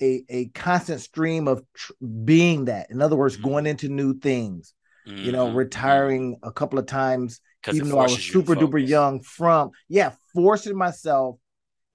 [0.00, 1.92] a a constant stream of tr-
[2.24, 2.92] being that.
[2.92, 3.48] In other words, mm-hmm.
[3.48, 4.72] going into new things.
[5.04, 5.24] Mm-hmm.
[5.24, 5.56] You know, mm-hmm.
[5.56, 6.48] retiring mm-hmm.
[6.48, 7.40] a couple of times,
[7.72, 9.20] even though I was super duper young.
[9.20, 11.38] From yeah, forcing myself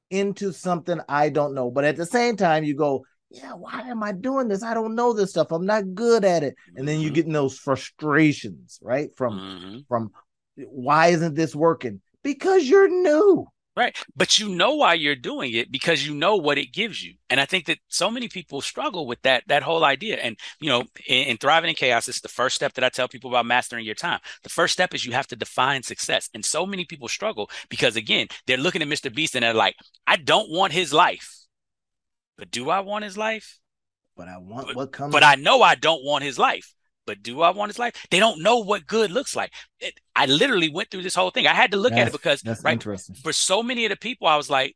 [0.10, 1.72] into something I don't know.
[1.72, 4.63] But at the same time, you go, yeah, why am I doing this?
[4.63, 5.51] I don't know this stuff.
[5.51, 6.55] I'm not good at it.
[6.75, 7.15] And then you mm-hmm.
[7.15, 9.15] get those frustrations, right?
[9.15, 9.77] From mm-hmm.
[9.88, 10.11] from
[10.55, 12.01] why isn't this working?
[12.23, 13.47] Because you're new.
[13.77, 13.95] Right.
[14.13, 17.13] But you know why you're doing it because you know what it gives you.
[17.30, 20.17] And I think that so many people struggle with that that whole idea.
[20.17, 22.89] And you know, in, in thriving in chaos, this is the first step that I
[22.89, 24.19] tell people about mastering your time.
[24.43, 26.30] The first step is you have to define success.
[26.34, 29.13] And so many people struggle because again, they're looking at Mr.
[29.13, 29.75] Beast and they're like,
[30.07, 31.39] I don't want his life.
[32.40, 33.60] But do I want his life?
[34.16, 35.12] But I want but, what comes.
[35.12, 36.74] But I know I don't want his life.
[37.06, 37.96] But do I want his life?
[38.12, 39.52] They don't know what good looks like.
[39.80, 41.48] It, I literally went through this whole thing.
[41.48, 42.84] I had to look that's, at it because right
[43.24, 44.76] for so many of the people, I was like,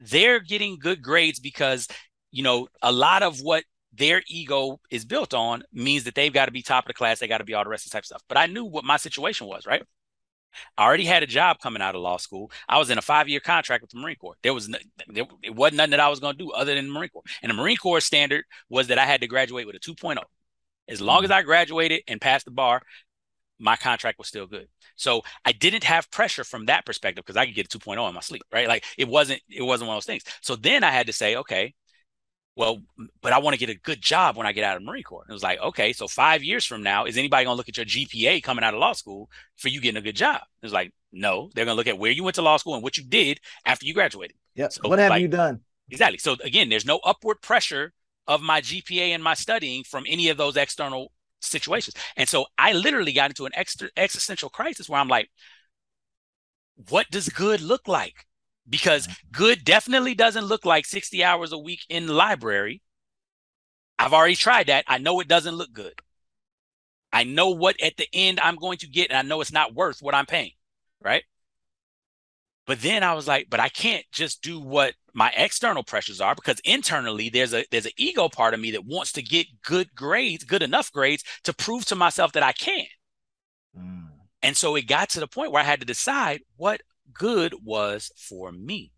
[0.00, 1.86] they're getting good grades because
[2.32, 6.46] you know a lot of what their ego is built on means that they've got
[6.46, 7.20] to be top of the class.
[7.20, 8.22] They got to be all the rest of the type of stuff.
[8.28, 9.82] But I knew what my situation was, right?
[10.76, 12.50] I already had a job coming out of law school.
[12.68, 14.36] I was in a five year contract with the Marine Corps.
[14.42, 14.78] There was no,
[15.08, 17.22] there, it wasn't nothing that I was going to do other than the Marine Corps.
[17.42, 20.18] And the Marine Corps standard was that I had to graduate with a 2.0.
[20.88, 21.38] As long as mm-hmm.
[21.38, 22.82] I graduated and passed the bar,
[23.60, 24.68] my contract was still good.
[24.96, 28.14] So I didn't have pressure from that perspective because I could get a 2.0 in
[28.14, 28.66] my sleep, right?
[28.66, 30.24] Like it wasn't it wasn't one of those things.
[30.40, 31.74] So then I had to say, okay,
[32.56, 32.82] well,
[33.22, 35.02] but I want to get a good job when I get out of the Marine
[35.02, 35.22] Corps.
[35.22, 37.68] And it was like, okay, so five years from now, is anybody going to look
[37.68, 40.42] at your GPA coming out of law school for you getting a good job?
[40.62, 42.74] It was like, no, they're going to look at where you went to law school
[42.74, 44.36] and what you did after you graduated.
[44.54, 44.68] Yeah.
[44.68, 45.60] So, what have like, you done?
[45.90, 46.18] Exactly.
[46.18, 47.92] So again, there's no upward pressure
[48.26, 51.96] of my GPA and my studying from any of those external situations.
[52.16, 55.30] And so I literally got into an extra existential crisis where I'm like,
[56.88, 58.26] what does good look like?
[58.70, 62.80] Because good definitely doesn't look like 60 hours a week in the library.
[63.98, 64.84] I've already tried that.
[64.88, 65.94] I know it doesn't look good.
[67.12, 69.74] I know what at the end I'm going to get, and I know it's not
[69.74, 70.52] worth what I'm paying.
[71.02, 71.24] Right.
[72.66, 76.36] But then I was like, but I can't just do what my external pressures are
[76.36, 79.92] because internally there's a there's an ego part of me that wants to get good
[79.94, 82.86] grades, good enough grades to prove to myself that I can.
[83.76, 84.08] Mm.
[84.42, 86.80] And so it got to the point where I had to decide what
[87.12, 88.92] good was for me.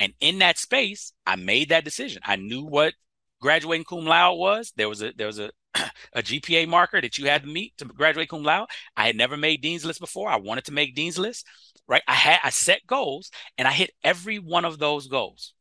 [0.00, 2.22] And in that space, I made that decision.
[2.24, 2.94] I knew what
[3.40, 4.72] graduating cum laude was.
[4.76, 5.50] There was a there was a
[6.12, 8.68] a GPA marker that you had to meet to graduate cum laude.
[8.96, 10.28] I had never made dean's list before.
[10.28, 11.46] I wanted to make dean's list.
[11.86, 12.02] Right.
[12.06, 15.54] I had I set goals and I hit every one of those goals.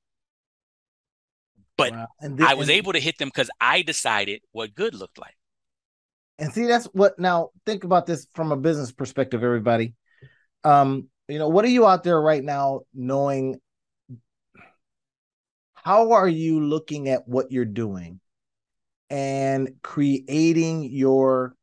[1.77, 2.07] But wow.
[2.21, 5.35] then, I was and, able to hit them because I decided what good looked like.
[6.39, 9.93] And see, that's what now think about this from a business perspective, everybody.
[10.63, 13.59] Um, you know, what are you out there right now knowing
[15.87, 18.19] how are you looking at what you're doing
[19.09, 21.55] and creating your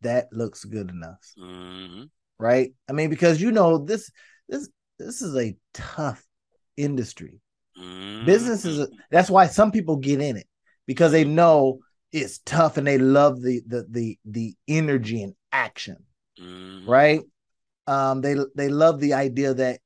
[0.00, 2.02] that looks good enough mm-hmm.
[2.38, 4.10] right i mean because you know this
[4.48, 6.24] this this is a tough
[6.76, 7.40] industry
[7.78, 8.26] mm-hmm.
[8.26, 10.48] business is a, that's why some people get in it
[10.88, 11.78] because they know
[12.12, 15.98] it's tough and they love the the the the energy and action
[16.40, 16.90] mm-hmm.
[16.90, 17.20] right
[17.90, 19.80] um, they they love the idea that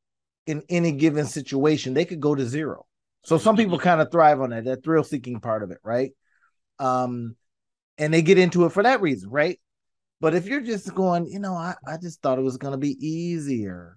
[0.46, 2.84] in any given situation they could go to zero.
[3.24, 6.11] So some people kind of thrive on that, that thrill seeking part of it, right?
[6.78, 7.34] Um,
[7.96, 9.59] and they get into it for that reason, right?
[10.20, 12.78] But if you're just going, you know, I, I just thought it was going to
[12.78, 13.96] be easier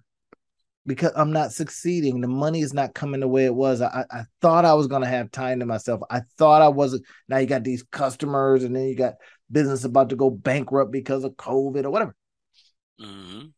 [0.86, 2.22] because I'm not succeeding.
[2.22, 3.82] The money is not coming the way it was.
[3.82, 6.00] I, I thought I was going to have time to myself.
[6.08, 7.04] I thought I wasn't.
[7.28, 9.14] Now you got these customers, and then you got
[9.52, 12.16] business about to go bankrupt because of COVID or whatever.
[12.98, 13.48] Mm-hmm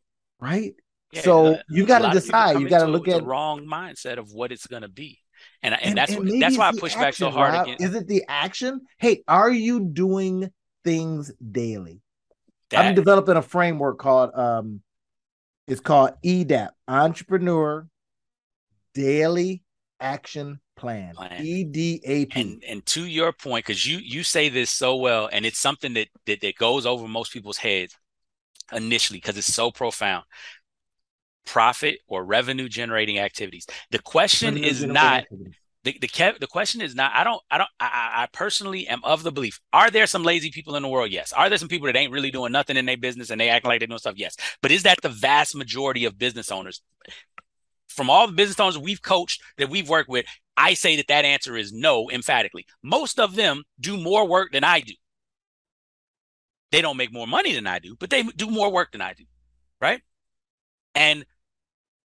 [0.40, 0.74] right?
[1.12, 2.60] Yeah, so you got to decide.
[2.60, 5.18] You got to look at the wrong mindset of what it's going to be,
[5.62, 7.66] and and, and that's and what, that's why I push action, back so hard Rob.
[7.66, 7.84] against.
[7.84, 8.82] Is it the action?
[8.98, 10.50] Hey, are you doing
[10.84, 12.00] things daily?
[12.70, 14.82] That, I'm developing a framework called um,
[15.66, 17.88] it's called EDAP, Entrepreneur
[18.94, 19.64] Daily
[19.98, 21.14] Action Plan.
[21.14, 21.44] plan.
[21.44, 22.36] EDAP.
[22.36, 25.94] And and to your point, because you you say this so well, and it's something
[25.94, 27.96] that that, that goes over most people's heads
[28.72, 30.24] initially because it's so profound.
[31.46, 33.66] Profit or revenue generating activities.
[33.90, 35.24] The question revenue is not
[35.84, 39.22] the, the the question is not i don't i don't I, I personally am of
[39.22, 41.10] the belief are there some lazy people in the world?
[41.10, 41.32] Yes.
[41.32, 43.64] Are there some people that ain't really doing nothing in their business and they act
[43.64, 44.18] like they're doing stuff?
[44.18, 44.36] Yes.
[44.62, 46.82] But is that the vast majority of business owners?
[47.88, 51.24] From all the business owners we've coached that we've worked with i say that that
[51.24, 52.66] answer is no emphatically.
[52.82, 54.92] Most of them do more work than i do
[56.72, 59.12] they don't make more money than I do, but they do more work than I
[59.14, 59.24] do,
[59.80, 60.00] right?
[60.94, 61.24] And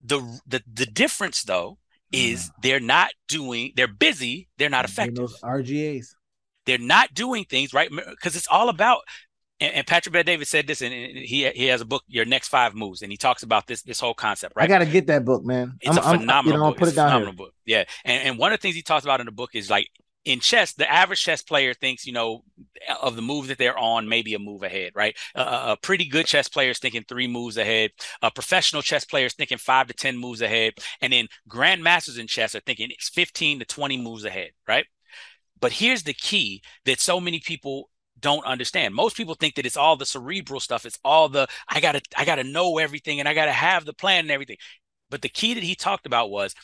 [0.04, 1.78] the the the difference though
[2.12, 5.16] is they're not doing they're busy, they're not effective.
[5.16, 6.08] Those RGAs.
[6.66, 9.02] They're not doing things right because it's all about
[9.60, 13.02] and, Patrick Bet-David said this, and he he has a book, Your Next Five Moves,
[13.02, 14.56] and he talks about this this whole concept.
[14.56, 15.78] Right, I got to get that book, man.
[15.80, 16.80] It's I'm, a phenomenal I'm, you know, book.
[16.80, 17.38] Put it down phenomenal here.
[17.38, 17.54] book.
[17.66, 19.88] Yeah, and and one of the things he talks about in the book is like
[20.26, 22.44] in chess, the average chess player thinks, you know,
[23.02, 25.16] of the move that they're on, maybe a move ahead, right?
[25.36, 27.92] Uh, a pretty good chess player is thinking three moves ahead.
[28.24, 30.74] A professional chess player is thinking five to 10 moves ahead.
[31.00, 34.86] And then grandmasters in chess are thinking it's 15 to 20 moves ahead, right?
[35.60, 38.96] But here's the key that so many people don't understand.
[38.96, 40.86] Most people think that it's all the cerebral stuff.
[40.86, 44.22] It's all the I gotta I gotta know everything and I gotta have the plan
[44.22, 44.58] and everything.
[45.10, 46.56] But the key that he talked about was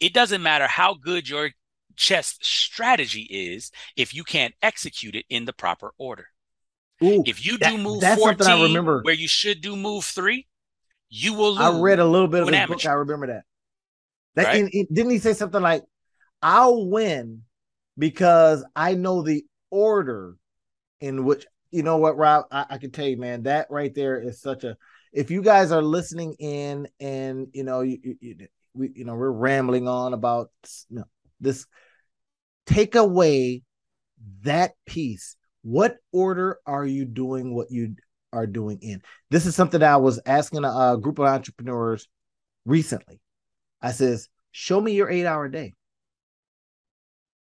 [0.00, 1.50] it doesn't matter how good your
[1.98, 6.28] chess strategy is if you can't execute it in the proper order.
[7.02, 9.02] Ooh, if you do move that's 14 I remember.
[9.02, 10.46] where you should do move three,
[11.10, 11.60] you will lose.
[11.60, 12.86] I read a little bit of the book.
[12.86, 13.42] I remember that.
[14.34, 14.60] That right?
[14.60, 15.82] in, in, didn't he say something like,
[16.42, 17.42] "I'll win
[17.96, 20.36] because I know the order
[21.00, 22.46] in which." You know what, Rob?
[22.50, 24.76] I, I can tell you, man, that right there is such a.
[25.12, 28.36] If you guys are listening in, and you know, you, you,
[28.74, 30.50] we, you know, we're rambling on about
[30.88, 31.04] you know,
[31.40, 31.66] this
[32.68, 33.62] take away
[34.44, 35.36] that piece.
[35.62, 37.96] What order are you doing what you
[38.32, 39.02] are doing in?
[39.30, 42.08] This is something I was asking a, a group of entrepreneurs
[42.64, 43.20] recently.
[43.82, 45.74] I says, show me your eight hour day.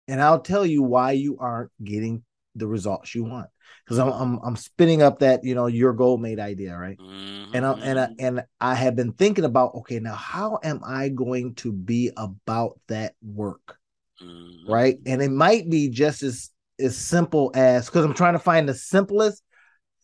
[0.08, 3.48] and I'll tell you why you aren't getting the results you want.
[3.84, 6.98] Because I'm, I'm I'm spinning up that you know your goal mate idea, right?
[6.98, 7.54] Mm-hmm.
[7.54, 11.08] And I, and I, and I have been thinking about okay, now how am I
[11.10, 13.78] going to be about that work,
[14.22, 14.70] mm-hmm.
[14.70, 14.96] right?
[15.06, 18.74] And it might be just as as simple as because I'm trying to find the
[18.74, 19.42] simplest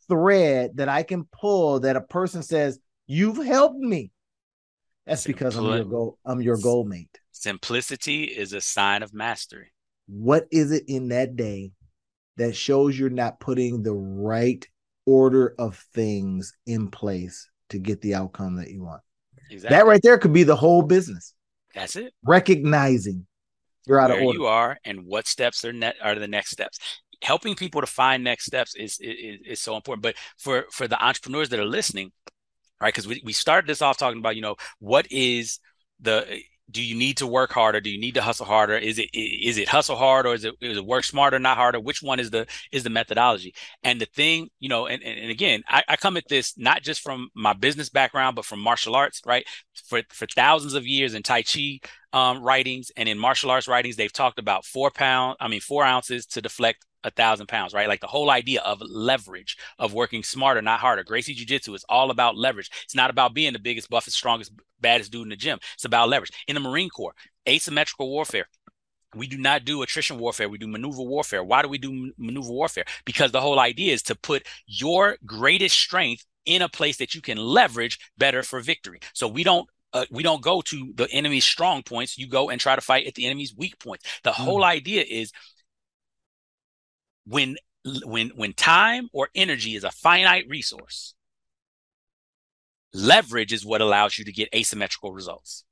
[0.09, 4.11] thread that I can pull that a person says you've helped me.
[5.07, 6.19] That's because I'm your goal.
[6.25, 7.19] I'm your goal mate.
[7.33, 9.73] Simplicity is a sign of mastery.
[10.07, 11.73] What is it in that day
[12.37, 14.67] that shows you're not putting the right
[15.07, 19.03] order of things in place to get the outcome that you want?
[19.51, 19.77] Exactly.
[19.77, 21.35] That right there could be the whole business.
[21.75, 22.13] That's it.
[22.25, 23.27] Recognizing
[23.87, 24.39] you're out Where of order.
[24.39, 26.79] You are, and what steps are net are the next steps.
[27.23, 30.03] Helping people to find next steps is, is is so important.
[30.03, 32.13] But for for the entrepreneurs that are listening,
[32.81, 32.93] right?
[32.93, 35.59] Because we we started this off talking about you know what is
[36.01, 36.41] the
[36.71, 37.81] do you need to work harder?
[37.81, 38.77] Do you need to hustle harder?
[38.77, 41.81] Is it is it hustle hard or is it, is it work smarter not harder?
[41.81, 43.55] Which one is the is the methodology?
[43.83, 47.01] And the thing you know and, and again I, I come at this not just
[47.01, 49.47] from my business background but from martial arts right?
[49.87, 51.81] For for thousands of years in tai chi
[52.13, 55.85] um, writings and in martial arts writings they've talked about four pound i mean four
[55.85, 57.89] ounces to deflect a thousand pounds, right?
[57.89, 61.05] Like the whole idea of leverage, of working smarter, not harder.
[61.05, 62.71] Gracie Jiu Jitsu is all about leverage.
[62.85, 65.59] It's not about being the biggest, buffest, strongest, baddest dude in the gym.
[65.75, 66.33] It's about leverage.
[66.49, 67.15] In the Marine Corps,
[67.49, 68.47] asymmetrical warfare.
[69.15, 70.49] We do not do attrition warfare.
[70.49, 71.43] We do maneuver warfare.
[71.43, 72.85] Why do we do maneuver warfare?
[73.05, 77.21] Because the whole idea is to put your greatest strength in a place that you
[77.21, 79.01] can leverage better for victory.
[79.13, 82.17] So we don't uh, we don't go to the enemy's strong points.
[82.17, 84.05] You go and try to fight at the enemy's weak points.
[84.23, 84.35] The mm.
[84.35, 85.33] whole idea is
[87.31, 87.57] when
[88.05, 91.15] when when time or energy is a finite resource
[92.93, 95.65] leverage is what allows you to get asymmetrical results.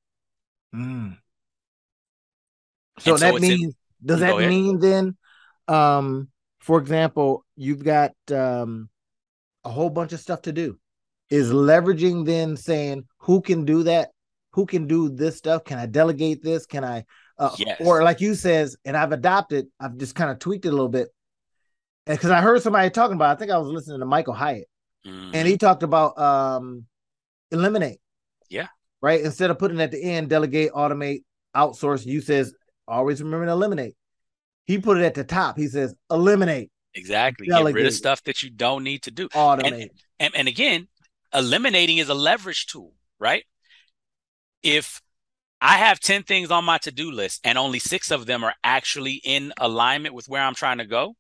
[0.74, 1.16] Mm.
[3.00, 5.16] so, so that means in, does that mean then
[5.66, 6.28] um
[6.60, 8.88] for example you've got um
[9.64, 10.78] a whole bunch of stuff to do.
[11.30, 14.10] Is leveraging then saying who can do that?
[14.52, 15.64] Who can do this stuff?
[15.64, 16.66] Can i delegate this?
[16.66, 17.04] Can i
[17.38, 17.80] uh, yes.
[17.80, 20.88] or like you says and i've adopted i've just kind of tweaked it a little
[20.88, 21.08] bit
[22.08, 23.36] because I heard somebody talking about.
[23.36, 24.68] I think I was listening to Michael Hyatt,
[25.06, 25.30] mm-hmm.
[25.34, 26.86] and he talked about um,
[27.50, 28.00] eliminate.
[28.48, 28.68] Yeah.
[29.00, 29.20] Right.
[29.20, 31.22] Instead of putting at the end, delegate, automate,
[31.54, 32.06] outsource.
[32.06, 32.54] You says
[32.86, 33.94] always remember to eliminate.
[34.64, 35.56] He put it at the top.
[35.56, 36.70] He says eliminate.
[36.94, 37.46] Exactly.
[37.46, 39.28] Delegate, Get rid of stuff that you don't need to do.
[39.28, 39.82] Automate.
[39.82, 40.88] And, and, and again,
[41.34, 43.44] eliminating is a leverage tool, right?
[44.62, 45.00] If
[45.60, 49.20] I have 10 things on my to-do list and only six of them are actually
[49.24, 51.14] in alignment with where I'm trying to go,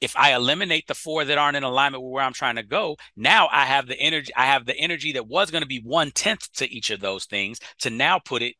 [0.00, 2.96] if I eliminate the four that aren't in alignment with where I'm trying to go,
[3.16, 4.32] now I have the energy.
[4.36, 7.24] I have the energy that was going to be one tenth to each of those
[7.24, 8.54] things to now put it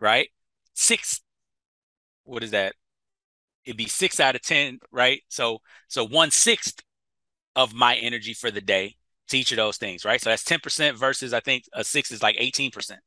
[0.00, 0.28] right
[0.74, 1.20] six.
[2.24, 2.74] What is that?
[3.64, 5.22] It'd be six out of ten, right?
[5.28, 5.58] So
[5.88, 6.82] so one sixth
[7.54, 8.96] of my energy for the day
[9.28, 10.20] to each of those things, right?
[10.20, 13.00] So that's ten percent versus I think a six is like eighteen percent,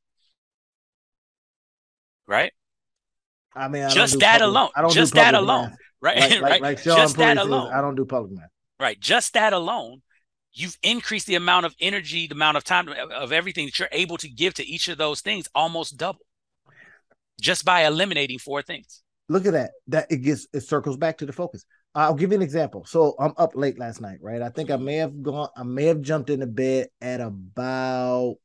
[2.27, 2.51] right?
[3.55, 4.69] I mean, I just that public, alone.
[4.75, 5.69] I don't just that alone.
[5.69, 6.17] Math right?
[6.41, 6.61] Like, right.
[6.61, 7.71] Like Sean just that alone.
[7.73, 8.49] I don't do public math.
[8.79, 8.99] Right.
[8.99, 10.01] Just that alone,
[10.53, 14.17] you've increased the amount of energy, the amount of time of everything that you're able
[14.17, 16.25] to give to each of those things almost double
[17.39, 19.01] just by eliminating four things.
[19.27, 19.71] Look at that.
[19.87, 21.65] That it gets it circles back to the focus.
[21.93, 22.85] I'll give you an example.
[22.85, 24.41] So I'm up late last night, right?
[24.41, 28.35] I think I may have gone, I may have jumped into bed at about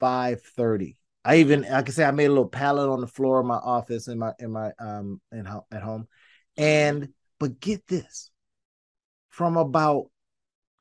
[0.00, 0.96] 5:30.
[1.24, 3.56] I even I can say I made a little pallet on the floor of my
[3.56, 6.08] office in my in my um in at home
[6.56, 7.08] and
[7.40, 8.30] but get this
[9.30, 10.06] from about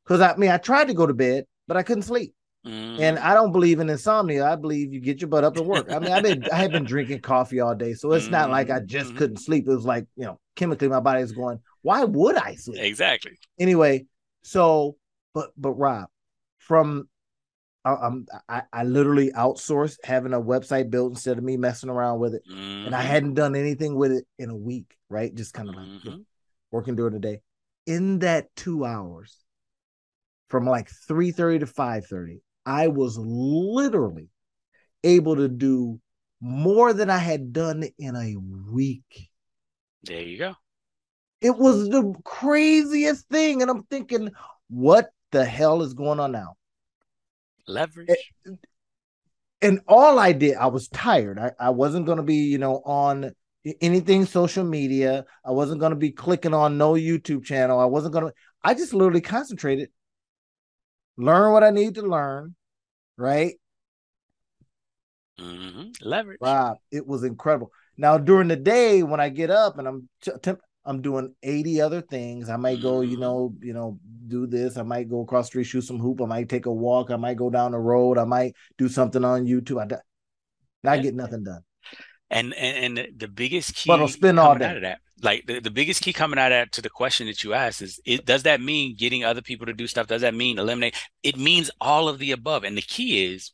[0.04, 2.34] because I mean I tried to go to bed, but I couldn't sleep.
[2.66, 3.00] Mm.
[3.02, 4.46] And I don't believe in insomnia.
[4.46, 5.92] I believe you get your butt up and work.
[5.92, 8.32] I mean, I've been I have been drinking coffee all day, so it's mm.
[8.32, 9.18] not like I just mm-hmm.
[9.18, 9.68] couldn't sleep.
[9.68, 11.60] It was like you know, chemically my body is going.
[11.82, 12.82] Why would I sleep?
[12.82, 13.38] Exactly.
[13.60, 14.06] Anyway,
[14.44, 14.96] so
[15.34, 16.08] but but Rob,
[16.60, 17.10] from
[17.86, 22.34] I'm I, I literally outsourced having a website built instead of me messing around with
[22.36, 22.86] it, mm-hmm.
[22.86, 23.08] and I mm-hmm.
[23.10, 25.34] hadn't done anything with it in a week, right?
[25.34, 26.08] Just kind of like mm-hmm.
[26.08, 26.24] you know,
[26.72, 27.42] working during the day.
[27.86, 29.38] In that two hours,
[30.50, 34.30] from like three thirty to five thirty, I was literally
[35.04, 36.00] able to do
[36.40, 38.36] more than I had done in a
[38.72, 39.30] week.
[40.04, 40.56] There you go.
[41.42, 44.32] It was the craziest thing, and I'm thinking,
[44.70, 46.56] what the hell is going on now?
[47.68, 48.10] Leverage.
[49.62, 51.40] And all I did, I was tired.
[51.40, 53.32] I, I wasn't going to be, you know, on
[53.80, 55.26] anything social media.
[55.46, 57.80] I wasn't going to be clicking on no YouTube channel.
[57.80, 59.90] I wasn't going to, I just literally concentrated,
[61.18, 62.56] learn what I need to learn,
[63.18, 63.54] right?
[65.40, 65.90] Mm-hmm.
[66.02, 66.40] Leverage.
[66.42, 67.72] Wow, it was incredible.
[67.98, 70.52] Now during the day when I get up and I'm t-
[70.86, 72.50] I'm doing 80 other things.
[72.50, 73.22] I might go, you mm-hmm.
[73.22, 74.78] know, you know, do this.
[74.78, 76.22] I might go across the street, shoot some hoop.
[76.22, 77.10] I might take a walk.
[77.12, 78.18] I might go down the road.
[78.18, 79.82] I might do something on YouTube.
[79.82, 79.96] I do,
[80.84, 81.62] not get nothing done.
[82.30, 84.66] And and, and the biggest key but I'll spend all day.
[84.66, 87.28] Out of that, like the, the biggest key coming out of that to the question
[87.28, 90.08] that you asked is it does that mean getting other people to do stuff?
[90.08, 90.96] Does that mean eliminate?
[91.22, 92.64] It means all of the above.
[92.64, 93.52] And the key is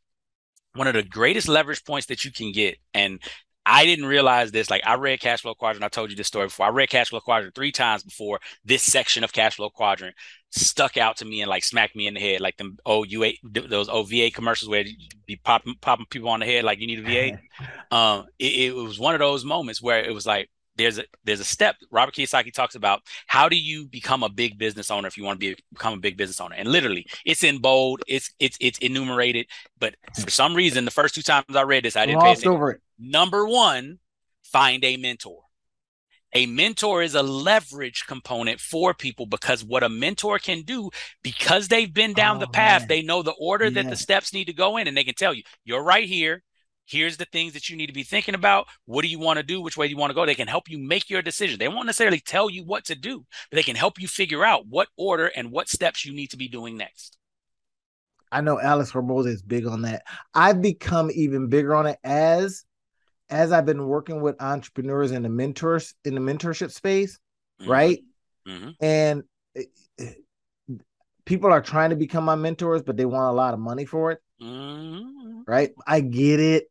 [0.73, 2.77] one of the greatest leverage points that you can get.
[2.93, 3.19] And
[3.69, 4.69] I didn't realize this.
[4.69, 5.83] Like I read Cash Flow Quadrant.
[5.83, 6.65] I told you this story before.
[6.65, 10.15] I read Cash Flow Quadrant three times before this section of Cash Flow Quadrant
[10.49, 12.41] stuck out to me and like smacked me in the head.
[12.41, 14.95] Like them oh UA those V8 commercials where you
[15.27, 17.39] be popping popping people on the head like you need a V8.
[17.91, 21.41] um, it, it was one of those moments where it was like there's a there's
[21.41, 25.17] a step robert kiyosaki talks about how do you become a big business owner if
[25.17, 28.33] you want to be become a big business owner and literally it's in bold it's
[28.39, 29.45] it's it's enumerated
[29.77, 32.51] but for some reason the first two times i read this i didn't pay attention.
[32.51, 33.99] over it number one
[34.43, 35.41] find a mentor
[36.33, 40.91] a mentor is a leverage component for people because what a mentor can do
[41.23, 42.87] because they've been down oh, the path man.
[42.87, 43.81] they know the order yeah.
[43.81, 46.43] that the steps need to go in and they can tell you you're right here
[46.89, 48.67] here's the things that you need to be thinking about.
[48.85, 49.61] What do you want to do?
[49.61, 50.25] Which way do you want to go?
[50.25, 51.59] They can help you make your decision.
[51.59, 54.65] They won't necessarily tell you what to do, but they can help you figure out
[54.67, 57.17] what order and what steps you need to be doing next.
[58.31, 60.03] I know Alex Hormozi is big on that.
[60.33, 62.63] I've become even bigger on it as
[63.29, 67.19] as I've been working with entrepreneurs in the mentors in the mentorship space,
[67.61, 67.71] mm-hmm.
[67.71, 67.99] right?
[68.47, 68.69] Mm-hmm.
[68.81, 69.23] And
[69.55, 69.63] eh,
[69.99, 70.13] eh,
[71.25, 74.11] people are trying to become my mentors, but they want a lot of money for
[74.11, 74.19] it.
[74.41, 75.41] Mm-hmm.
[75.47, 75.71] Right?
[75.85, 76.69] I get it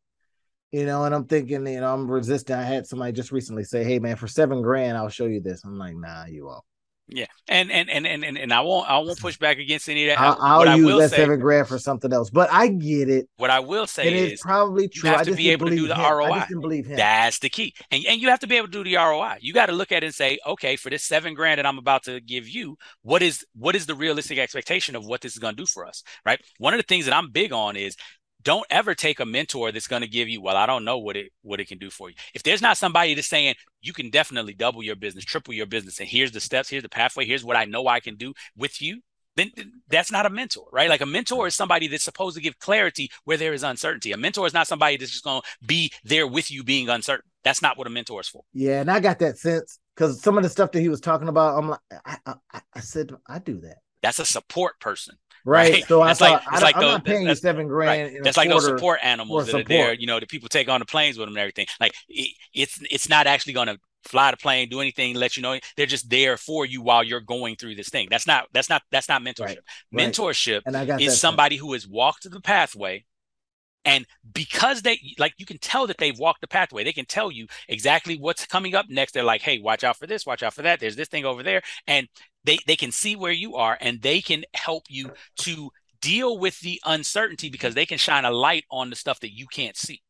[0.70, 2.60] you know, and I'm thinking, you know, I'm resistant.
[2.60, 5.64] I had somebody just recently say, "Hey, man, for seven grand, I'll show you this."
[5.64, 6.64] I'm like, "Nah, you won't."
[7.10, 10.16] Yeah, and and and and and I won't I won't push back against any of
[10.16, 10.20] that.
[10.22, 13.28] I'll, I'll use that say, seven grand for something else, but I get it.
[13.38, 15.08] What I will say is, it's probably true.
[15.08, 16.12] You have to be able to do the him.
[16.12, 16.32] ROI.
[16.32, 16.96] I believe him.
[16.96, 19.38] That's the key, and and you have to be able to do the ROI.
[19.40, 21.78] You got to look at it and say, okay, for this seven grand that I'm
[21.78, 25.38] about to give you, what is what is the realistic expectation of what this is
[25.38, 26.40] going to do for us, right?
[26.58, 27.96] One of the things that I'm big on is
[28.42, 31.16] don't ever take a mentor that's going to give you well i don't know what
[31.16, 32.16] it what it can do for you.
[32.34, 35.98] If there's not somebody that's saying you can definitely double your business triple your business
[36.00, 38.80] and here's the steps here's the pathway here's what i know i can do with
[38.80, 39.00] you
[39.36, 39.50] then
[39.88, 40.88] that's not a mentor right?
[40.88, 44.12] Like a mentor is somebody that's supposed to give clarity where there is uncertainty.
[44.12, 47.30] A mentor is not somebody that's just going to be there with you being uncertain.
[47.44, 48.42] That's not what a mentor is for.
[48.52, 51.28] Yeah and i got that sense because some of the stuff that he was talking
[51.28, 53.78] about i'm like I, I, I said i do that.
[54.02, 55.16] That's a support person
[55.48, 55.72] Right.
[55.72, 55.84] right?
[55.86, 58.12] So it's I like, thought, it's I, like I'm not paying you seven grand.
[58.12, 58.22] Right.
[58.22, 59.64] That's like those support animals that support.
[59.64, 59.94] are there.
[59.94, 61.66] You know, the people take on the planes with them and everything.
[61.80, 65.42] Like it, it's it's not actually going to fly the plane, do anything, let you
[65.42, 65.58] know.
[65.76, 68.08] They're just there for you while you're going through this thing.
[68.10, 69.58] That's not that's not that's not mentorship.
[69.92, 70.12] Right.
[70.12, 73.04] Mentorship is somebody who has walked the pathway
[73.88, 77.30] and because they like you can tell that they've walked the pathway, they can tell
[77.30, 79.12] you exactly what's coming up next.
[79.12, 80.78] They're like, hey, watch out for this, watch out for that.
[80.78, 81.62] There's this thing over there.
[81.86, 82.06] And
[82.48, 85.70] they they can see where you are and they can help you to
[86.00, 89.46] deal with the uncertainty because they can shine a light on the stuff that you
[89.46, 90.00] can't see.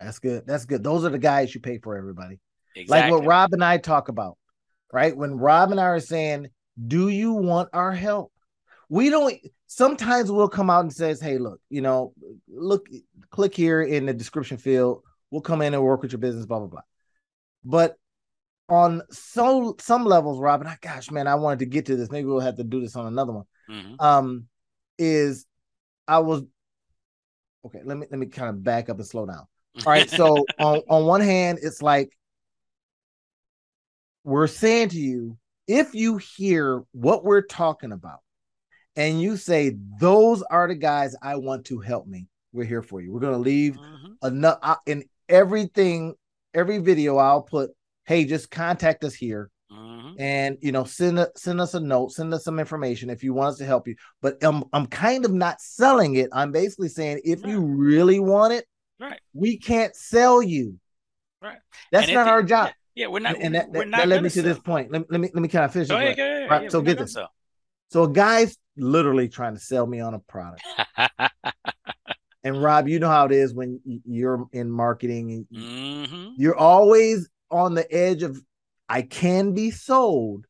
[0.00, 0.46] That's good.
[0.46, 0.82] That's good.
[0.82, 2.40] Those are the guys you pay for everybody.
[2.74, 3.12] Exactly.
[3.12, 4.36] Like what Rob and I talk about,
[4.92, 5.16] right?
[5.16, 6.48] When Rob and I are saying,
[6.86, 8.32] "Do you want our help?"
[8.88, 9.34] We don't
[9.66, 12.12] sometimes we'll come out and says, "Hey, look, you know,
[12.48, 12.86] look
[13.30, 15.02] click here in the description field.
[15.30, 16.82] We'll come in and work with your business, blah blah blah."
[17.64, 17.96] But
[18.68, 22.10] on so some levels, Robin, I, gosh, man, I wanted to get to this.
[22.10, 23.44] Maybe we'll have to do this on another one.
[23.70, 23.94] Mm-hmm.
[24.00, 24.46] Um,
[24.98, 25.46] is
[26.08, 26.42] I was
[27.66, 27.80] okay.
[27.84, 29.46] Let me let me kind of back up and slow down.
[29.84, 30.08] All right.
[30.08, 32.10] So on on one hand, it's like
[34.24, 35.36] we're saying to you,
[35.68, 38.20] if you hear what we're talking about,
[38.96, 43.00] and you say those are the guys I want to help me, we're here for
[43.00, 43.12] you.
[43.12, 44.26] We're gonna leave mm-hmm.
[44.26, 46.14] enough in everything,
[46.54, 47.16] every video.
[47.16, 47.70] I'll put
[48.06, 49.50] hey, just contact us here.
[49.70, 50.20] Mm-hmm.
[50.20, 53.34] And you know, send a, send us a note, send us some information if you
[53.34, 53.96] want us to help you.
[54.22, 56.30] But I'm I'm kind of not selling it.
[56.32, 58.64] I'm basically saying if you really want it,
[59.00, 60.78] right, we can't sell you.
[61.42, 61.58] Right.
[61.92, 62.70] That's and not our job.
[62.94, 63.34] Yeah, we're not.
[63.34, 64.90] And, and that, that, that led me to this point.
[64.90, 65.88] Let, let me let me kind of finish.
[65.88, 66.62] Go ahead, go ahead, right.
[66.62, 67.12] Yeah, so get this.
[67.12, 67.28] Sell.
[67.90, 70.62] So a guy's literally trying to sell me on a product.
[72.44, 75.46] and Rob, you know how it is when you're in marketing.
[75.52, 76.30] Mm-hmm.
[76.36, 78.40] You're always on the edge of
[78.88, 80.46] I can be sold,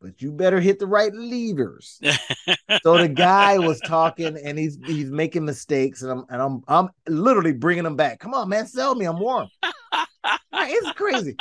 [0.00, 2.00] but you better hit the right levers.
[2.82, 6.88] so the guy was talking and he's he's making mistakes and I'm and I'm I'm
[7.08, 8.20] literally bringing him back.
[8.20, 9.06] Come on, man, sell me.
[9.06, 9.48] I'm warm.
[10.52, 11.36] it's crazy.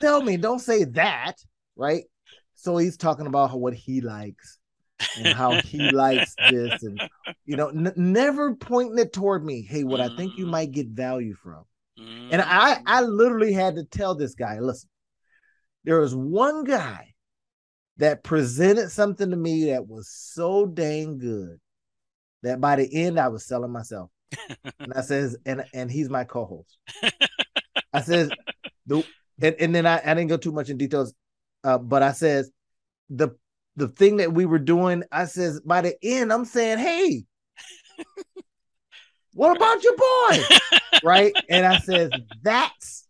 [0.00, 1.34] Tell me, don't say that,
[1.76, 2.04] right?
[2.54, 4.58] So he's talking about what he likes
[5.16, 7.00] and how he likes this and
[7.44, 10.50] you know n- never pointing it toward me hey what i think you mm.
[10.50, 11.64] might get value from
[11.98, 12.28] Mm-hmm.
[12.32, 14.88] And I, I literally had to tell this guy, listen,
[15.84, 17.14] there was one guy
[17.98, 21.58] that presented something to me that was so dang good
[22.42, 24.10] that by the end I was selling myself.
[24.80, 26.78] and I says, and and he's my co-host.
[27.92, 28.30] I says,
[28.86, 29.04] the
[29.40, 31.12] and, and then I, I didn't go too much in details,
[31.64, 32.50] uh, but I says
[33.10, 33.36] the
[33.76, 37.24] the thing that we were doing, I says by the end, I'm saying, hey,
[39.34, 40.78] what about your boy?
[41.02, 41.32] Right.
[41.48, 42.10] And I says,
[42.42, 43.08] that's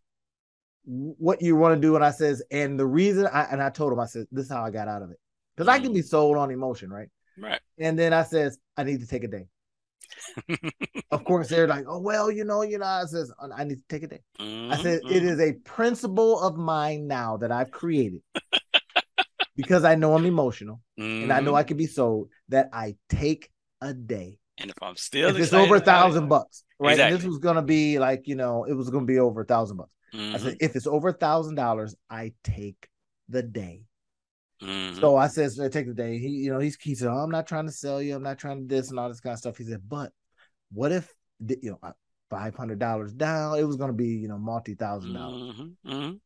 [0.85, 1.95] what you want to do.
[1.97, 4.51] And I says, and the reason I and I told him, I said, this is
[4.51, 5.19] how I got out of it.
[5.57, 5.75] Because mm.
[5.75, 6.07] I can be mm.
[6.07, 7.09] sold on emotion, right?
[7.39, 7.61] Right.
[7.79, 9.47] And then I says, I need to take a day.
[11.11, 12.85] of course, they're like, oh well, you know, you know.
[12.85, 14.21] I says, I need to take a day.
[14.39, 14.73] Mm-hmm.
[14.73, 15.41] I said, it mm-hmm.
[15.41, 18.21] a principle of mine now that I've created
[19.57, 21.25] because I know I'm emotional mm-hmm.
[21.25, 21.69] and I know I mm-hmm.
[21.69, 24.39] can be sold that I take a day.
[24.59, 26.93] And if I'm still, if it's over a thousand bucks, right?
[26.93, 27.17] Exactly.
[27.17, 29.91] this was gonna be like, you know, it was gonna be over a thousand bucks.
[30.15, 30.35] Mm-hmm.
[30.35, 32.89] I said, if it's over a thousand dollars, I take
[33.29, 33.83] the day.
[34.63, 35.01] Mm-hmm.
[35.01, 36.19] So I said, so I take the day.
[36.19, 38.15] He, you know, he's he said, oh, I'm not trying to sell you.
[38.15, 39.57] I'm not trying to this and all this kind of stuff.
[39.57, 40.13] He said, but
[40.71, 41.93] what if you know
[42.31, 43.59] five hundred dollars down?
[43.59, 45.55] It was going to be you know multi thousand dollars.
[45.55, 45.93] Mm-hmm.
[45.93, 46.17] Mm-hmm.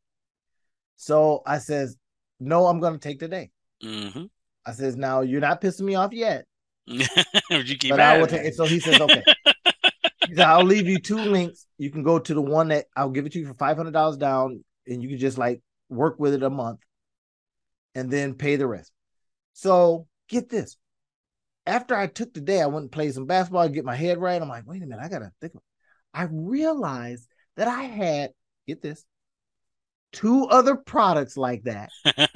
[0.97, 1.97] So I says,
[2.41, 3.51] no, I'm going to take the day.
[3.83, 4.25] Mm-hmm.
[4.65, 6.47] I says, now you're not pissing me off yet.
[7.51, 8.55] but I will take.
[8.55, 9.23] So he says, okay.
[10.27, 11.67] he said, I'll leave you two links.
[11.79, 13.93] You can go to the one that I'll give it to you for five hundred
[13.93, 16.81] dollars down, and you can just like work with it a month
[17.95, 18.93] and then pay the rest.
[19.55, 20.77] So get this.
[21.67, 24.41] After I took the day, I went and played some basketball, get my head right.
[24.41, 25.55] I'm like, wait a minute, I gotta think.
[26.15, 27.27] I realized
[27.57, 28.31] that I had,
[28.67, 29.05] get this,
[30.13, 31.91] two other products like that.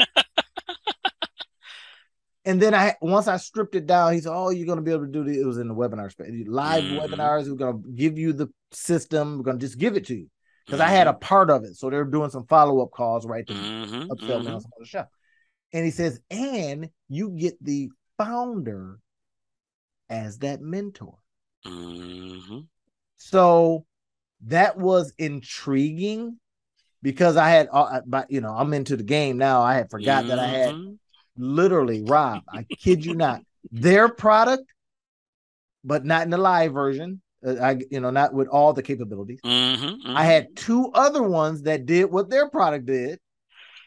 [2.44, 5.06] and then I once I stripped it down, he said, "Oh, you're gonna be able
[5.06, 6.98] to do this." It was in the webinar space, live mm-hmm.
[6.98, 7.48] webinars.
[7.48, 9.38] We're gonna give you the system.
[9.38, 10.28] We're gonna just give it to you
[10.64, 10.90] because mm-hmm.
[10.90, 11.20] I had a mm-hmm.
[11.20, 11.76] part of it.
[11.76, 14.10] So they're doing some follow up calls right to mm-hmm.
[14.10, 14.58] upsell me on mm-hmm.
[14.58, 15.06] some other stuff.
[15.72, 18.98] And he says, and you get the founder
[20.08, 21.16] as that mentor.
[21.66, 22.60] Mm-hmm.
[23.16, 23.84] So
[24.46, 26.38] that was intriguing
[27.02, 29.62] because I had, uh, but you know, I'm into the game now.
[29.62, 30.28] I had forgot mm-hmm.
[30.28, 30.94] that I had mm-hmm.
[31.40, 34.64] Literally, Rob, I kid you not, their product,
[35.84, 37.20] but not in the live version.
[37.44, 39.40] Uh, I, you know, not with all the capabilities.
[39.44, 40.16] Mm-hmm, mm-hmm.
[40.16, 43.18] I had two other ones that did what their product did,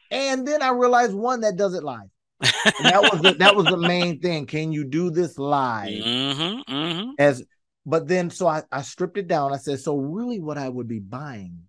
[0.10, 2.10] and then I realized one that does it live.
[2.40, 4.48] that was the, that was the main thing.
[4.48, 6.04] Can you do this live?
[6.04, 7.10] Mm-hmm, mm-hmm.
[7.20, 7.44] As
[7.86, 9.54] but then so I, I stripped it down.
[9.54, 11.64] I said, so really what I would be buying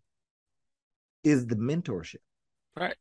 [1.22, 2.16] is the mentorship.
[2.76, 2.96] Right.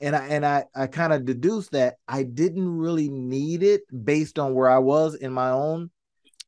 [0.00, 4.38] And I and I, I kind of deduced that I didn't really need it based
[4.38, 5.90] on where I was in my own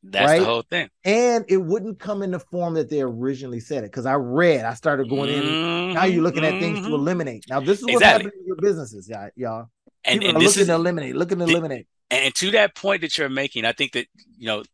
[0.04, 0.40] that's right?
[0.40, 0.88] the whole thing.
[1.04, 3.90] And it wouldn't come in the form that they originally said it.
[3.90, 5.94] Because I read, I started going mm-hmm, in.
[5.94, 6.94] Now you're looking at things to mm-hmm.
[6.94, 7.44] eliminate.
[7.48, 8.24] Now, this is what's exactly.
[8.24, 9.70] happening in your businesses, y'all.
[10.04, 11.86] And, People and are looking is, to eliminate, looking to eliminate.
[12.10, 14.64] And to that point that you're making, I think that, you know,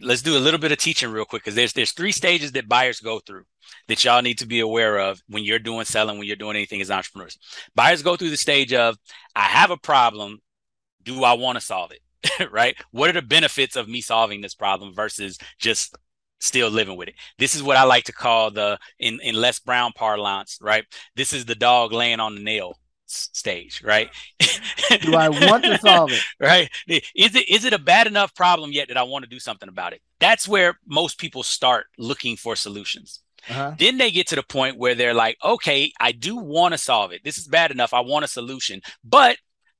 [0.00, 2.68] let's do a little bit of teaching real quick because there's there's three stages that
[2.68, 3.44] buyers go through
[3.88, 6.80] that y'all need to be aware of when you're doing selling, when you're doing anything
[6.80, 7.38] as entrepreneurs.
[7.74, 8.96] Buyers go through the stage of
[9.34, 10.40] I have a problem.
[11.02, 12.00] Do I want to solve it?
[12.50, 12.76] right?
[12.90, 15.96] What are the benefits of me solving this problem versus just
[16.40, 17.14] still living with it?
[17.38, 20.84] This is what I like to call the in in Les Brown parlance, right?
[21.16, 24.10] This is the dog laying on the nail stage, right?
[25.02, 26.22] do I want to solve it?
[26.40, 26.68] right?
[26.88, 29.68] Is it is it a bad enough problem yet that I want to do something
[29.68, 30.00] about it?
[30.20, 33.20] That's where most people start looking for solutions.
[33.48, 33.74] Uh-huh.
[33.78, 37.12] Then they get to the point where they're like, okay, I do want to solve
[37.12, 37.22] it.
[37.24, 37.92] This is bad enough.
[37.94, 39.36] I want a solution, but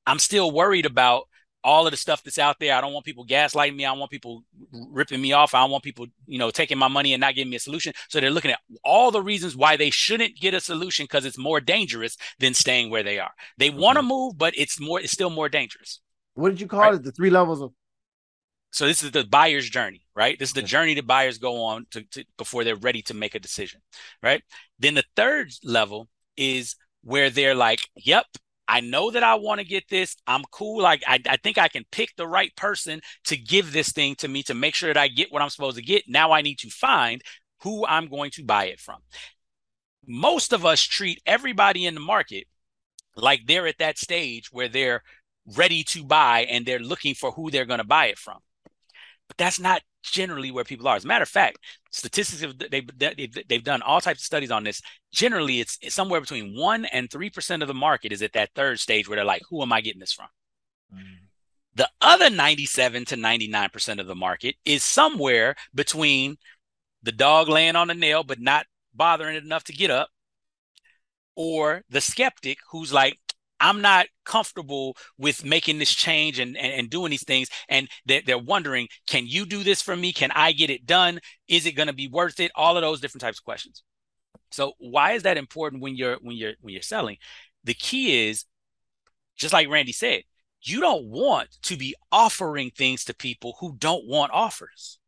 [0.07, 1.25] I'm still worried about
[1.65, 2.75] all of the stuff that's out there.
[2.75, 3.87] I don't want people gaslighting me.
[3.87, 4.45] I don't want people
[4.91, 5.55] ripping me off.
[5.55, 7.95] I don't want people, you know, taking my money and not giving me a solution.
[8.11, 11.39] So they're looking at all the reasons why they shouldn't get a solution because it's
[11.39, 13.31] more dangerous than staying where they are.
[13.57, 13.81] They mm-hmm.
[13.81, 16.01] want to move, but it's more, it's still more dangerous.
[16.35, 16.95] What did you call right?
[16.95, 17.03] it?
[17.03, 17.73] The three levels of.
[18.75, 20.37] So this is the buyer's journey, right?
[20.37, 23.37] This is the journey that buyers go on to, to before they're ready to make
[23.37, 23.81] a decision,
[24.20, 24.43] right?
[24.81, 28.27] Then the third level is where they're like, "Yep,
[28.66, 30.16] I know that I want to get this.
[30.27, 30.83] I'm cool.
[30.83, 34.27] Like I, I think I can pick the right person to give this thing to
[34.27, 36.09] me to make sure that I get what I'm supposed to get.
[36.09, 37.22] Now I need to find
[37.62, 38.99] who I'm going to buy it from.
[40.05, 42.49] Most of us treat everybody in the market
[43.14, 45.05] like they're at that stage where they're
[45.57, 48.39] ready to buy and they're looking for who they're going to buy it from.
[49.29, 50.97] But that's not generally where people are.
[50.97, 51.59] As a matter of fact,
[51.91, 54.83] statistics have, they've, they've, they've done all types of studies on this.
[55.12, 58.51] Generally, it's, it's somewhere between one and three percent of the market is at that
[58.55, 60.29] third stage where they're like, "Who am I getting this from?"
[60.95, 61.25] Mm.
[61.77, 66.37] The other 97 to 99 percent of the market is somewhere between
[67.03, 70.09] the dog laying on the nail, but not bothering it enough to get up,
[71.35, 73.18] or the skeptic who's like,
[73.65, 77.49] I'm not comfortable with making this change and, and, and doing these things.
[77.67, 80.12] And they're, they're wondering, can you do this for me?
[80.12, 81.19] Can I get it done?
[81.49, 82.53] Is it going to be worth it?
[82.55, 83.83] All of those different types of questions.
[84.51, 87.17] So why is that important when you're when you're when you're selling?
[87.65, 88.45] The key is
[89.35, 90.25] just like Randy said,
[90.61, 94.99] you don't want to be offering things to people who don't want offers.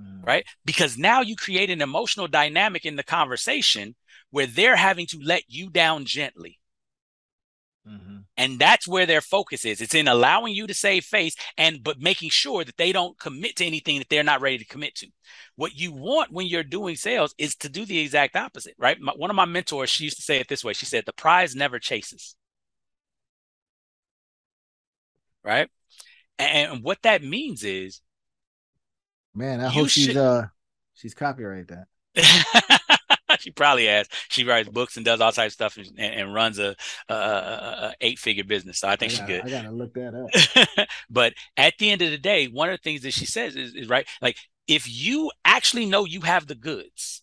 [0.00, 0.26] Mm.
[0.26, 0.44] Right?
[0.64, 3.94] Because now you create an emotional dynamic in the conversation
[4.30, 6.59] where they're having to let you down gently.
[7.88, 8.18] Mm-hmm.
[8.36, 9.80] And that's where their focus is.
[9.80, 13.56] It's in allowing you to save face and but making sure that they don't commit
[13.56, 15.08] to anything that they're not ready to commit to.
[15.56, 19.00] What you want when you're doing sales is to do the exact opposite, right?
[19.00, 20.74] My, one of my mentors, she used to say it this way.
[20.74, 22.36] She said, "The prize never chases."
[25.42, 25.68] Right?
[26.38, 28.02] And, and what that means is
[29.34, 30.46] Man, I hope she's uh
[30.94, 31.86] she's copyright that.
[33.40, 34.08] she probably has.
[34.28, 36.76] She writes books and does all types of stuff and, and runs a,
[37.08, 38.78] a, a, eight figure business.
[38.78, 39.44] So I think I she's good.
[39.44, 40.88] I gotta look that up.
[41.10, 43.74] but at the end of the day, one of the things that she says is,
[43.74, 44.06] is right.
[44.20, 44.36] Like
[44.68, 47.22] if you actually know you have the goods,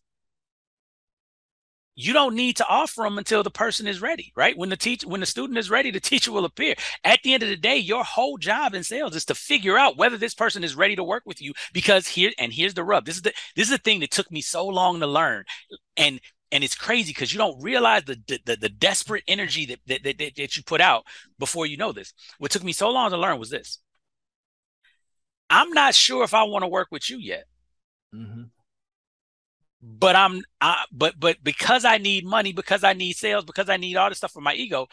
[2.00, 4.58] you don't need to offer them until the person is ready right?
[4.58, 6.76] When the teacher when the student is ready the teacher will appear.
[7.04, 9.98] At the end of the day your whole job in sales is to figure out
[9.98, 13.06] whether this person is ready to work with you because here and here's the rub.
[13.06, 15.44] This is the this is the thing that took me so long to learn.
[15.98, 16.22] And
[16.52, 20.36] and it's crazy because you don't realize the, the the, desperate energy that, that that,
[20.38, 21.04] that you put out
[21.40, 22.14] before you know this.
[22.38, 23.80] What took me so long to learn was this.
[25.50, 27.46] I'm not sure if i want to work with you yet.
[28.14, 28.44] Mm-hmm
[29.88, 33.78] but I'm I, but but because I need money, because I need sales, because I
[33.78, 34.88] need all this stuff for my ego,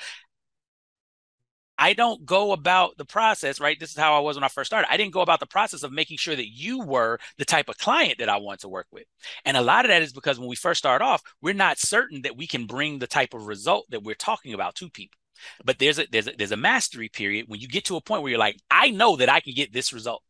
[1.76, 3.78] I don't go about the process, right?
[3.78, 4.90] This is how I was when I first started.
[4.90, 7.78] I didn't go about the process of making sure that you were the type of
[7.78, 9.05] client that I want to work with.
[9.45, 12.22] And a lot of that is because when we first start off, we're not certain
[12.22, 15.18] that we can bring the type of result that we're talking about to people.
[15.64, 18.22] But there's a there's a, there's a mastery period when you get to a point
[18.22, 20.22] where you're like, I know that I can get this result.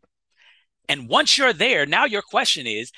[0.89, 2.91] And once you're there, now your question is,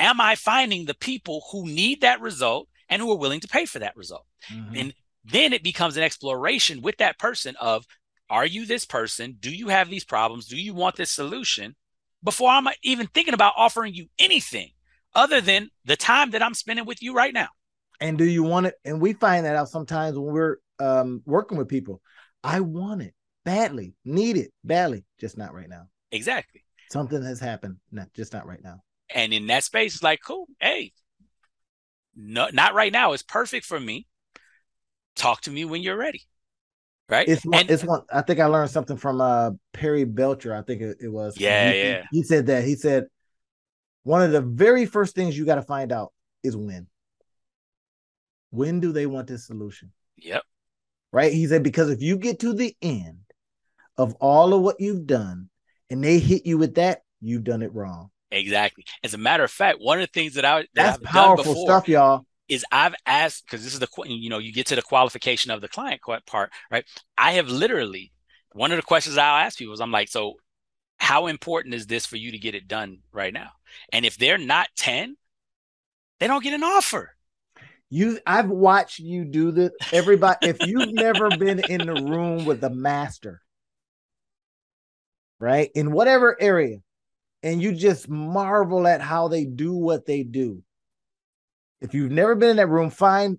[0.00, 3.66] am I finding the people who need that result and who are willing to pay
[3.66, 4.26] for that result?
[4.52, 4.74] Mm-hmm.
[4.74, 4.94] And
[5.24, 7.86] then it becomes an exploration with that person of
[8.28, 9.36] are you this person?
[9.38, 10.46] Do you have these problems?
[10.46, 11.76] Do you want this solution?
[12.22, 14.70] Before I'm even thinking about offering you anything
[15.14, 17.48] other than the time that I'm spending with you right now.
[18.00, 18.74] And do you want it?
[18.84, 22.00] And we find that out sometimes when we're um, working with people.
[22.42, 25.88] I want it badly, need it badly, just not right now.
[26.12, 26.64] Exactly.
[26.90, 28.80] Something has happened, not just not right now.
[29.14, 30.92] And in that space, it's like, cool, hey,
[32.14, 33.12] no, not right now.
[33.12, 34.06] It's perfect for me.
[35.16, 36.22] Talk to me when you're ready.
[37.08, 37.28] Right.
[37.28, 38.02] It's one, and, it's one.
[38.12, 40.54] I think I learned something from uh Perry Belcher.
[40.54, 41.38] I think it, it was.
[41.38, 42.02] Yeah, he, yeah.
[42.10, 42.62] He, he said that.
[42.62, 43.06] He said
[44.04, 46.12] one of the very first things you got to find out
[46.44, 46.86] is when.
[48.50, 49.92] When do they want this solution?
[50.18, 50.42] Yep.
[51.12, 51.32] Right.
[51.32, 53.18] He said because if you get to the end
[53.96, 55.50] of all of what you've done
[55.90, 58.10] and they hit you with that, you've done it wrong.
[58.30, 58.84] Exactly.
[59.02, 61.66] As a matter of fact, one of the things that I that that's I've powerful
[61.66, 62.24] stuff, y'all.
[62.48, 65.60] Is I've asked because this is the you know you get to the qualification of
[65.60, 66.84] the client part, right?
[67.16, 68.12] I have literally
[68.52, 70.34] one of the questions I'll ask people is I'm like, so
[70.98, 73.50] how important is this for you to get it done right now?
[73.92, 75.16] And if they're not ten,
[76.18, 77.14] they don't get an offer.
[77.88, 79.72] You, I've watched you do this.
[79.92, 83.42] Everybody, if you've never been in the room with the master,
[85.40, 86.78] right, in whatever area,
[87.42, 90.62] and you just marvel at how they do what they do.
[91.80, 93.38] If you've never been in that room, find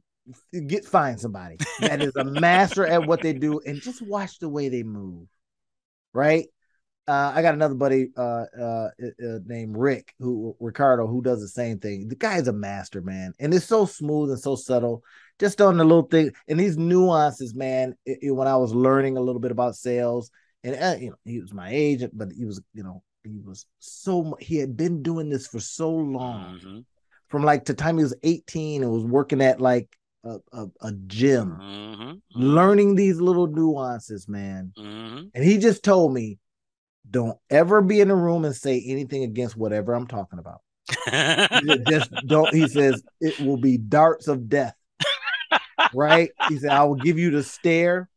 [0.67, 4.49] get find somebody that is a master at what they do and just watch the
[4.49, 5.27] way they move.
[6.13, 6.47] Right?
[7.07, 11.47] Uh, I got another buddy uh, uh, uh, named Rick, who Ricardo, who does the
[11.47, 12.07] same thing.
[12.07, 15.03] The guy is a master, man, and it's so smooth and so subtle.
[15.39, 17.95] Just on the little thing and these nuances, man.
[18.05, 20.29] It, it, when I was learning a little bit about sales,
[20.63, 23.65] and uh, you know, he was my age, but he was, you know, he was
[23.79, 26.79] so he had been doing this for so long mm-hmm.
[27.27, 30.91] from like the time he was 18 and was working at like a, a, a
[31.07, 32.01] gym mm-hmm.
[32.01, 32.19] mm-hmm.
[32.33, 35.25] learning these little nuances man mm-hmm.
[35.33, 36.37] and he just told me
[37.09, 40.61] don't ever be in a room and say anything against whatever i'm talking about
[41.87, 44.75] just don't he says it will be darts of death
[45.93, 48.09] right he said i will give you the stare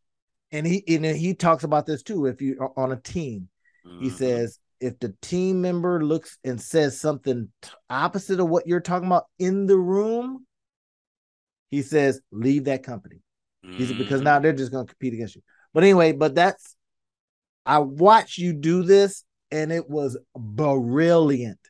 [0.53, 3.49] and he and he talks about this too if you're on a team
[3.85, 4.17] he mm-hmm.
[4.17, 7.49] says if the team member looks and says something
[7.89, 10.47] opposite of what you're talking about in the room,
[11.71, 13.23] he says, leave that company.
[13.65, 13.77] Mm.
[13.77, 15.43] He said, because now they're just going to compete against you.
[15.73, 16.77] But anyway, but that's,
[17.65, 21.61] I watched you do this and it was brilliant.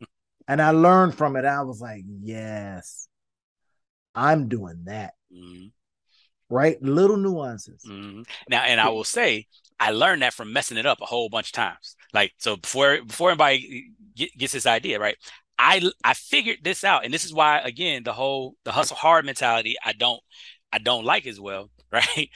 [0.48, 1.46] and I learned from it.
[1.46, 3.08] I was like, yes,
[4.14, 5.14] I'm doing that.
[5.32, 5.68] Mm-hmm.
[6.50, 6.82] Right?
[6.82, 7.82] Little nuances.
[7.88, 8.22] Mm-hmm.
[8.50, 9.46] Now, and I will say,
[9.80, 11.96] I learned that from messing it up a whole bunch of times.
[12.14, 15.16] Like, so before before anybody get, gets this idea, right?
[15.58, 19.24] I I figured this out, and this is why again the whole the hustle hard
[19.24, 20.20] mentality I don't
[20.72, 22.30] I don't like as well, right?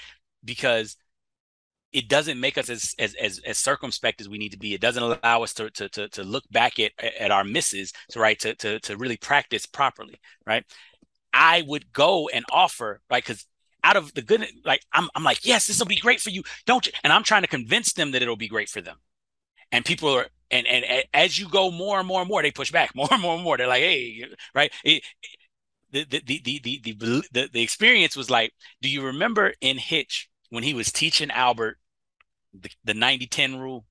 [0.44, 0.96] Because
[1.92, 4.74] it doesn't make us as, as as as circumspect as we need to be.
[4.74, 8.20] It doesn't allow us to to to, to look back at at our misses, to
[8.20, 10.64] right to to to really practice properly, right?
[11.32, 13.22] I would go and offer, right?
[13.22, 13.46] Because
[13.84, 16.42] out of the good, like I'm I'm like, yes, this will be great for you,
[16.66, 16.92] don't you?
[17.04, 18.96] And I'm trying to convince them that it'll be great for them.
[19.72, 22.52] And people are and and, and as you go more and more and more, they
[22.52, 23.56] push back more and more and more.
[23.56, 24.72] They're like, hey, right?
[24.84, 25.02] It,
[25.90, 30.30] the, the, the, the, the, the, the experience was like, do you remember in Hitch
[30.48, 31.76] when he was teaching Albert
[32.52, 33.86] the, the 90 10 rule.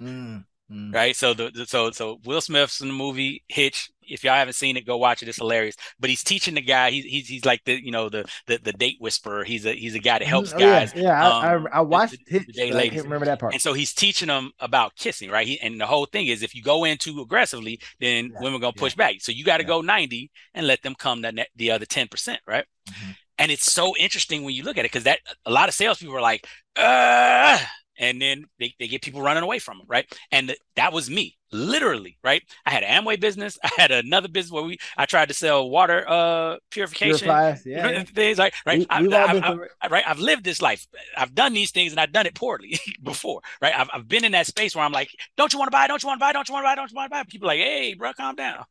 [0.00, 0.94] Mm, mm.
[0.94, 1.14] Right.
[1.14, 3.90] So the so so Will Smith's in the movie Hitch.
[4.04, 5.28] If y'all haven't seen it, go watch it.
[5.28, 5.76] It's hilarious.
[6.00, 6.90] But he's teaching the guy.
[6.90, 9.44] He's he's, he's like the you know the, the the date whisperer.
[9.44, 10.92] He's a he's a guy that helps oh, guys.
[10.94, 12.46] Yeah, yeah um, I, I, watched the, Hitch.
[12.52, 13.52] The I can't remember that part.
[13.52, 15.46] And so he's teaching them about kissing, right?
[15.46, 18.60] He, and the whole thing is if you go in too aggressively, then yeah, women
[18.60, 19.08] gonna push yeah.
[19.08, 19.20] back.
[19.20, 22.40] So you got to go ninety and let them come the the other ten percent,
[22.46, 22.64] right?
[22.90, 23.10] Mm-hmm.
[23.38, 26.16] And it's so interesting when you look at it because that a lot of salespeople
[26.16, 26.46] are like,
[26.76, 27.58] uh
[28.02, 30.12] and then they, they get people running away from them, right?
[30.32, 32.42] And th- that was me, literally, right?
[32.66, 33.58] I had an Amway business.
[33.64, 37.28] I had another business where we I tried to sell water uh purification
[37.64, 38.80] yeah, things like right.
[38.80, 40.86] We, I, I, I, right, I've lived this life.
[41.16, 43.72] I've done these things and I've done it poorly before, right?
[43.78, 45.86] I've, I've been in that space where I'm like, don't you want to buy?
[45.86, 46.32] Don't you want to buy?
[46.32, 46.74] Don't you want to buy?
[46.74, 47.22] Don't you want to buy?
[47.22, 48.64] People like, hey, bro, calm down,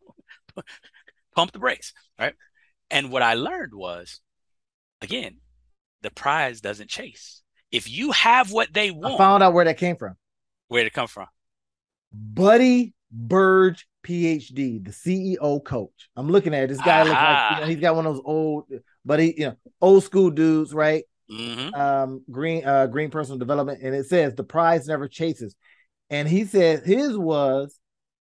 [1.33, 2.33] pump the brakes, right?
[2.89, 4.19] And what I learned was,
[5.01, 5.37] again,
[6.01, 7.41] the prize doesn't chase
[7.71, 10.15] if you have what they want, I found out where that came from.
[10.67, 11.27] Where did it come from?
[12.13, 16.09] Buddy Burge, PhD, the CEO coach.
[16.15, 16.67] I'm looking at it.
[16.67, 17.03] this guy.
[17.03, 18.65] Looks like, you know, he's got one of those old,
[19.05, 21.03] but he, you know, old school dudes, right?
[21.31, 21.73] Mm-hmm.
[21.73, 25.55] Um, green, uh, green personal development, and it says the prize never chases.
[26.09, 27.77] And he said his was,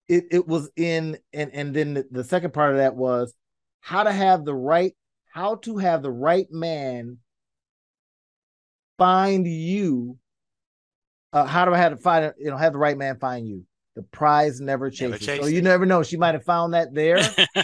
[0.08, 3.34] it, it was in, and and then the, the second part of that was
[3.80, 4.94] how to have the right,
[5.32, 7.18] how to have the right man
[8.98, 10.18] find you.
[11.32, 13.64] Uh, how do I have to find you know have the right man find you?
[13.94, 15.26] The prize never chases.
[15.26, 16.02] Never so you never know.
[16.02, 17.20] She might have found that there,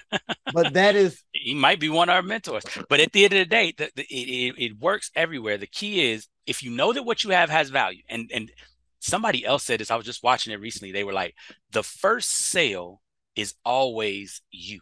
[0.52, 2.64] but that is he might be one of our mentors.
[2.88, 5.56] But at the end of the day, the, the, it, it works everywhere.
[5.56, 8.50] The key is if you know that what you have has value, and and
[9.00, 9.90] somebody else said this.
[9.90, 10.92] I was just watching it recently.
[10.92, 11.34] They were like,
[11.70, 13.00] the first sale
[13.36, 14.80] is always you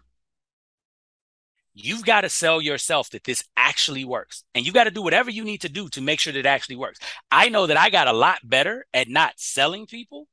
[1.76, 4.42] you've got to sell yourself that this actually works.
[4.54, 6.46] And you got to do whatever you need to do to make sure that it
[6.46, 6.98] actually works.
[7.30, 10.26] I know that I got a lot better at not selling people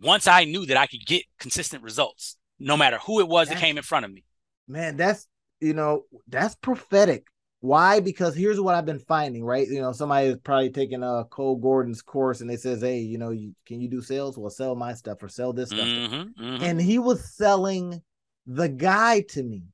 [0.00, 3.60] once I knew that I could get consistent results, no matter who it was that's,
[3.60, 4.24] that came in front of me.
[4.68, 5.26] Man, that's,
[5.60, 7.26] you know, that's prophetic.
[7.60, 7.98] Why?
[7.98, 9.66] Because here's what I've been finding, right?
[9.66, 13.18] You know, somebody is probably taking a Cole Gordon's course and they says, Hey, you
[13.18, 14.38] know, you can you do sales?
[14.38, 15.80] Well, sell my stuff or sell this stuff.
[15.80, 16.62] Mm-hmm, mm-hmm.
[16.62, 18.02] And he was selling
[18.46, 19.64] the guy to me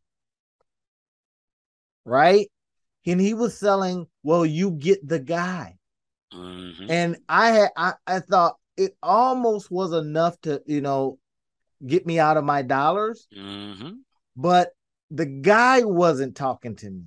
[2.04, 2.48] right?
[3.06, 5.76] And he was selling, well, you get the guy.
[6.32, 6.90] Mm-hmm.
[6.90, 11.18] And I had I, I thought it almost was enough to, you know,
[11.86, 13.26] get me out of my dollars.
[13.36, 13.90] Mm-hmm.
[14.36, 14.70] But
[15.10, 17.04] the guy wasn't talking to me.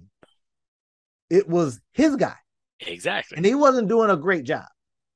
[1.30, 2.36] It was his guy.
[2.82, 3.38] Exactly.
[3.38, 4.66] And he wasn't doing a great job.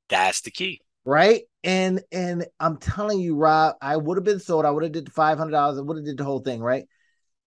[0.08, 0.80] That's the key.
[1.04, 1.42] Right.
[1.62, 4.64] And and I'm telling you, Rob, I would have been sold.
[4.64, 5.78] I would have did the five hundred dollars.
[5.78, 6.84] I would have did the whole thing, right?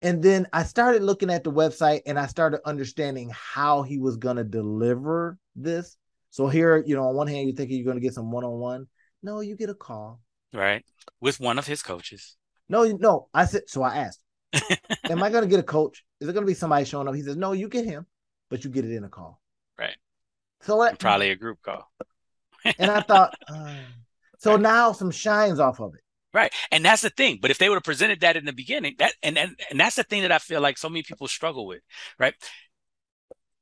[0.04, 4.18] And then I started looking at the website and I started understanding how he was
[4.18, 5.96] going to deliver this.
[6.30, 8.88] So here, you know, on one hand, you think you're going to get some one-on-one.
[9.24, 10.20] No, you get a call.
[10.52, 10.84] Right.
[11.22, 12.36] With one of his coaches.
[12.68, 13.30] No, no.
[13.34, 14.20] I said, so I asked,
[15.06, 16.04] am I going to get a coach?
[16.20, 17.16] Is it going to be somebody showing up?
[17.16, 18.06] He says, no, you get him,
[18.50, 19.40] but you get it in a call.
[19.80, 19.96] Right.
[20.64, 21.90] So that, probably a group call.
[22.78, 23.76] and I thought, uh,
[24.40, 26.02] so now some shines off of it.
[26.34, 26.52] Right.
[26.72, 27.38] And that's the thing.
[27.42, 29.98] But if they would have presented that in the beginning, that and, and and that's
[29.98, 31.82] the thing that I feel like so many people struggle with.
[32.18, 32.34] Right.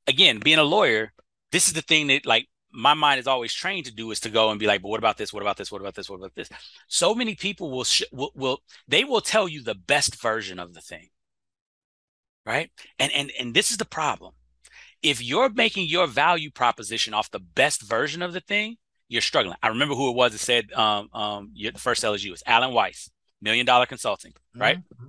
[0.06, 1.12] Again, being a lawyer,
[1.52, 4.30] this is the thing that like my mind is always trained to do is to
[4.30, 5.32] go and be like, but what about this?
[5.32, 5.70] What about this?
[5.70, 6.08] What about this?
[6.08, 6.48] What about this?
[6.88, 10.72] So many people will sh- will, will they will tell you the best version of
[10.72, 11.10] the thing.
[12.46, 12.70] Right.
[12.98, 14.32] And and and this is the problem.
[15.02, 18.76] If you're making your value proposition off the best version of the thing,
[19.08, 19.56] you're struggling.
[19.62, 22.32] I remember who it was that said um, um, your first you.
[22.32, 23.10] It's Alan Weiss,
[23.40, 24.78] Million Dollar Consulting, right?
[24.78, 25.06] Mm-hmm.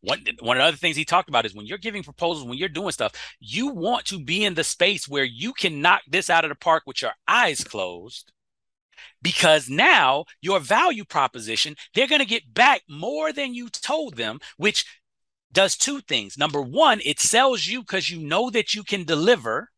[0.00, 2.58] One, one of the other things he talked about is when you're giving proposals, when
[2.58, 6.30] you're doing stuff, you want to be in the space where you can knock this
[6.30, 8.32] out of the park with your eyes closed
[9.22, 14.38] because now your value proposition, they're going to get back more than you told them,
[14.56, 14.86] which
[15.52, 16.36] does two things.
[16.36, 19.70] Number one, it sells you because you know that you can deliver.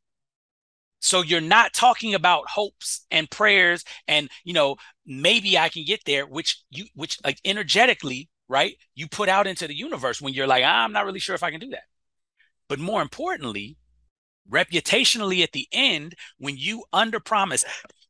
[1.00, 4.76] So you're not talking about hopes and prayers and you know
[5.06, 8.74] maybe I can get there, which you which like energetically, right?
[8.94, 11.50] You put out into the universe when you're like, I'm not really sure if I
[11.50, 11.84] can do that.
[12.68, 13.76] But more importantly,
[14.50, 17.64] reputationally at the end, when you under promise,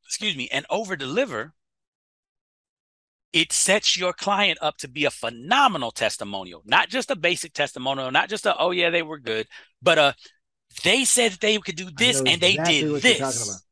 [0.05, 1.55] excuse me, and over deliver,
[3.33, 8.11] it sets your client up to be a phenomenal testimonial, not just a basic testimonial,
[8.11, 9.47] not just a, oh, yeah, they were good,
[9.83, 10.15] but a,
[10.85, 13.65] they said they could do this and they did this.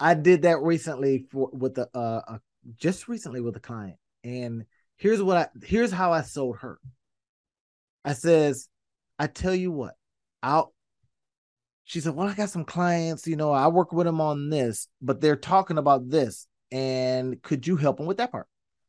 [0.00, 2.38] I did that recently for with the uh, uh
[2.76, 4.64] just recently with a client, and
[4.96, 6.78] here's what I here's how I sold her.
[8.04, 8.68] I says,
[9.18, 9.94] I tell you what,
[10.42, 10.74] I'll.
[11.84, 14.88] She said, "Well, I got some clients, you know, I work with them on this,
[15.00, 18.46] but they're talking about this, and could you help them with that part?"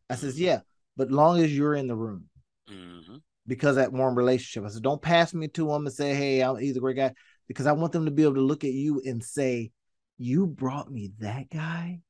[0.10, 0.60] I says, yeah,
[0.96, 2.26] but long as you're in the room.
[2.70, 3.18] Mm-hmm.
[3.48, 4.64] Because that warm relationship.
[4.66, 7.12] I said, don't pass me to him and say, hey, I'm, he's a great guy.
[7.48, 9.72] Because I want them to be able to look at you and say,
[10.18, 12.02] you brought me that guy.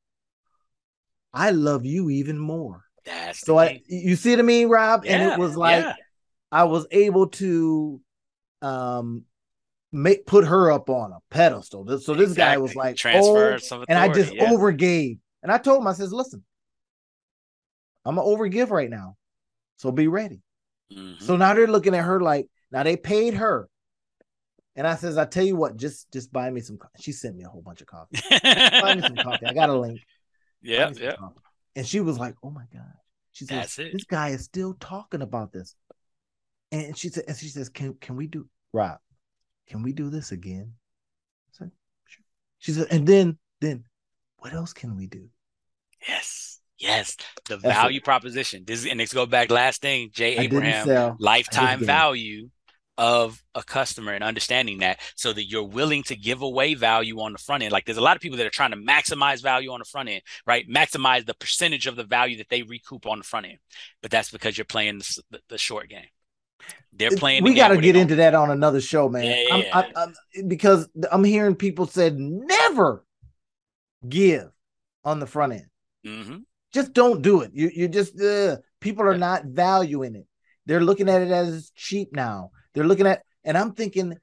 [1.34, 2.84] I love you even more.
[3.05, 5.05] That's so I you see what I mean, Rob?
[5.05, 5.95] Yeah, and it was like yeah.
[6.51, 7.99] I was able to
[8.61, 9.23] um
[9.91, 11.85] make put her up on a pedestal.
[11.99, 12.35] So this exactly.
[12.35, 14.49] guy was like transfer oh, and I just yeah.
[14.49, 15.19] overgave.
[15.41, 16.43] And I told him, I says, listen,
[18.05, 19.18] I'm gonna overgive right now.
[19.77, 20.41] So be ready.
[20.91, 21.23] Mm-hmm.
[21.23, 23.68] So now they're looking at her like, now they paid her.
[24.75, 26.79] And I says, I tell you what, just just buy me some.
[26.99, 28.19] She sent me a whole bunch of coffee.
[28.31, 29.45] buy me some coffee.
[29.45, 30.01] I got a link.
[30.61, 31.15] Yeah, yeah.
[31.15, 31.39] Coffee.
[31.75, 32.93] And she was like, "Oh my god!"
[33.33, 35.75] She says, "This guy is still talking about this."
[36.71, 38.97] And she said, and she says, "Can can we do Rob?
[39.67, 40.73] Can we do this again?"
[41.47, 41.71] I said,
[42.07, 42.25] "Sure."
[42.59, 43.83] She said, and then then
[44.37, 45.29] what else can we do?
[46.07, 46.59] Yes.
[46.79, 47.15] Yes,
[47.47, 48.03] the That's value it.
[48.03, 48.63] proposition.
[48.65, 49.49] This and let's go back.
[49.49, 52.49] Last thing, Jay Abraham, lifetime value
[52.97, 57.33] of a customer and understanding that so that you're willing to give away value on
[57.33, 57.71] the front end.
[57.71, 60.09] Like there's a lot of people that are trying to maximize value on the front
[60.09, 60.67] end, right?
[60.69, 63.57] Maximize the percentage of the value that they recoup on the front end.
[64.01, 64.99] But that's because you're playing
[65.31, 66.05] the, the short game.
[66.93, 67.43] They're playing.
[67.43, 69.25] We got to get into that on another show, man.
[69.25, 69.69] Yeah, yeah.
[69.73, 73.03] I'm, I'm, I'm, because I'm hearing people said never
[74.07, 74.49] give
[75.03, 75.65] on the front end.
[76.05, 76.37] Mm-hmm.
[76.71, 77.51] Just don't do it.
[77.53, 80.27] You you just uh, people are not valuing it.
[80.65, 82.51] They're looking at it as cheap now.
[82.73, 84.17] They're looking at, and I'm thinking,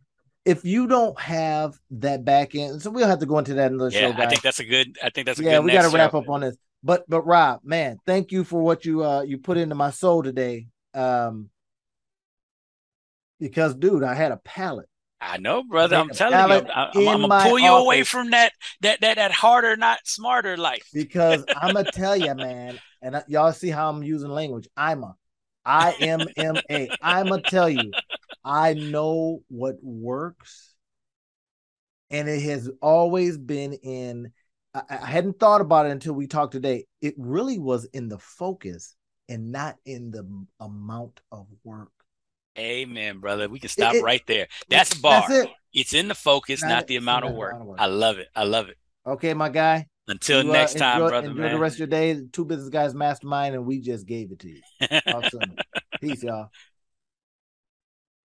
[0.44, 3.90] if you don't have that back end, so we'll have to go into that another
[3.90, 4.12] yeah, show.
[4.12, 4.20] Guys.
[4.20, 4.98] I think that's a good.
[5.02, 5.60] I think that's a yeah.
[5.60, 6.56] we got to wrap up on this.
[6.82, 10.22] But but Rob, man, thank you for what you uh you put into my soul
[10.22, 10.68] today.
[10.94, 11.51] Um,
[13.39, 14.86] because dude, I had a pallet
[15.20, 15.97] I know, brother.
[15.97, 17.85] I'm telling you, I'm, I'm, gonna pull you office.
[17.85, 20.89] away from that that that that harder, not smarter life.
[20.94, 24.66] because I'm gonna tell you, man, and y'all see how I'm using language.
[24.77, 25.14] I'm a,
[25.64, 26.89] I am M A.
[27.02, 27.93] I'm gonna tell you,
[28.45, 30.75] I know what works,
[32.11, 34.33] and it has always been in.
[34.75, 36.87] I, I hadn't thought about it until we talked today.
[37.01, 38.95] It really was in the focus
[39.29, 40.27] and not in the
[40.59, 41.93] amount of work.
[42.59, 43.49] Amen, brother.
[43.49, 44.49] We can stop it, right there.
[44.69, 45.25] That's a bar.
[45.29, 45.51] That's it.
[45.73, 47.62] It's in the focus, not, not the amount of work.
[47.62, 47.79] work.
[47.81, 48.29] I love it.
[48.35, 48.77] I love it.
[49.07, 49.87] Okay, my guy.
[50.09, 51.29] Until you, uh, next time, enjoy, brother.
[51.29, 51.53] Enjoy man.
[51.53, 52.21] the rest of your day.
[52.33, 54.61] Two business guys mastermind, and we just gave it to you.
[55.07, 55.55] Awesome.
[56.01, 56.51] Peace, y'all.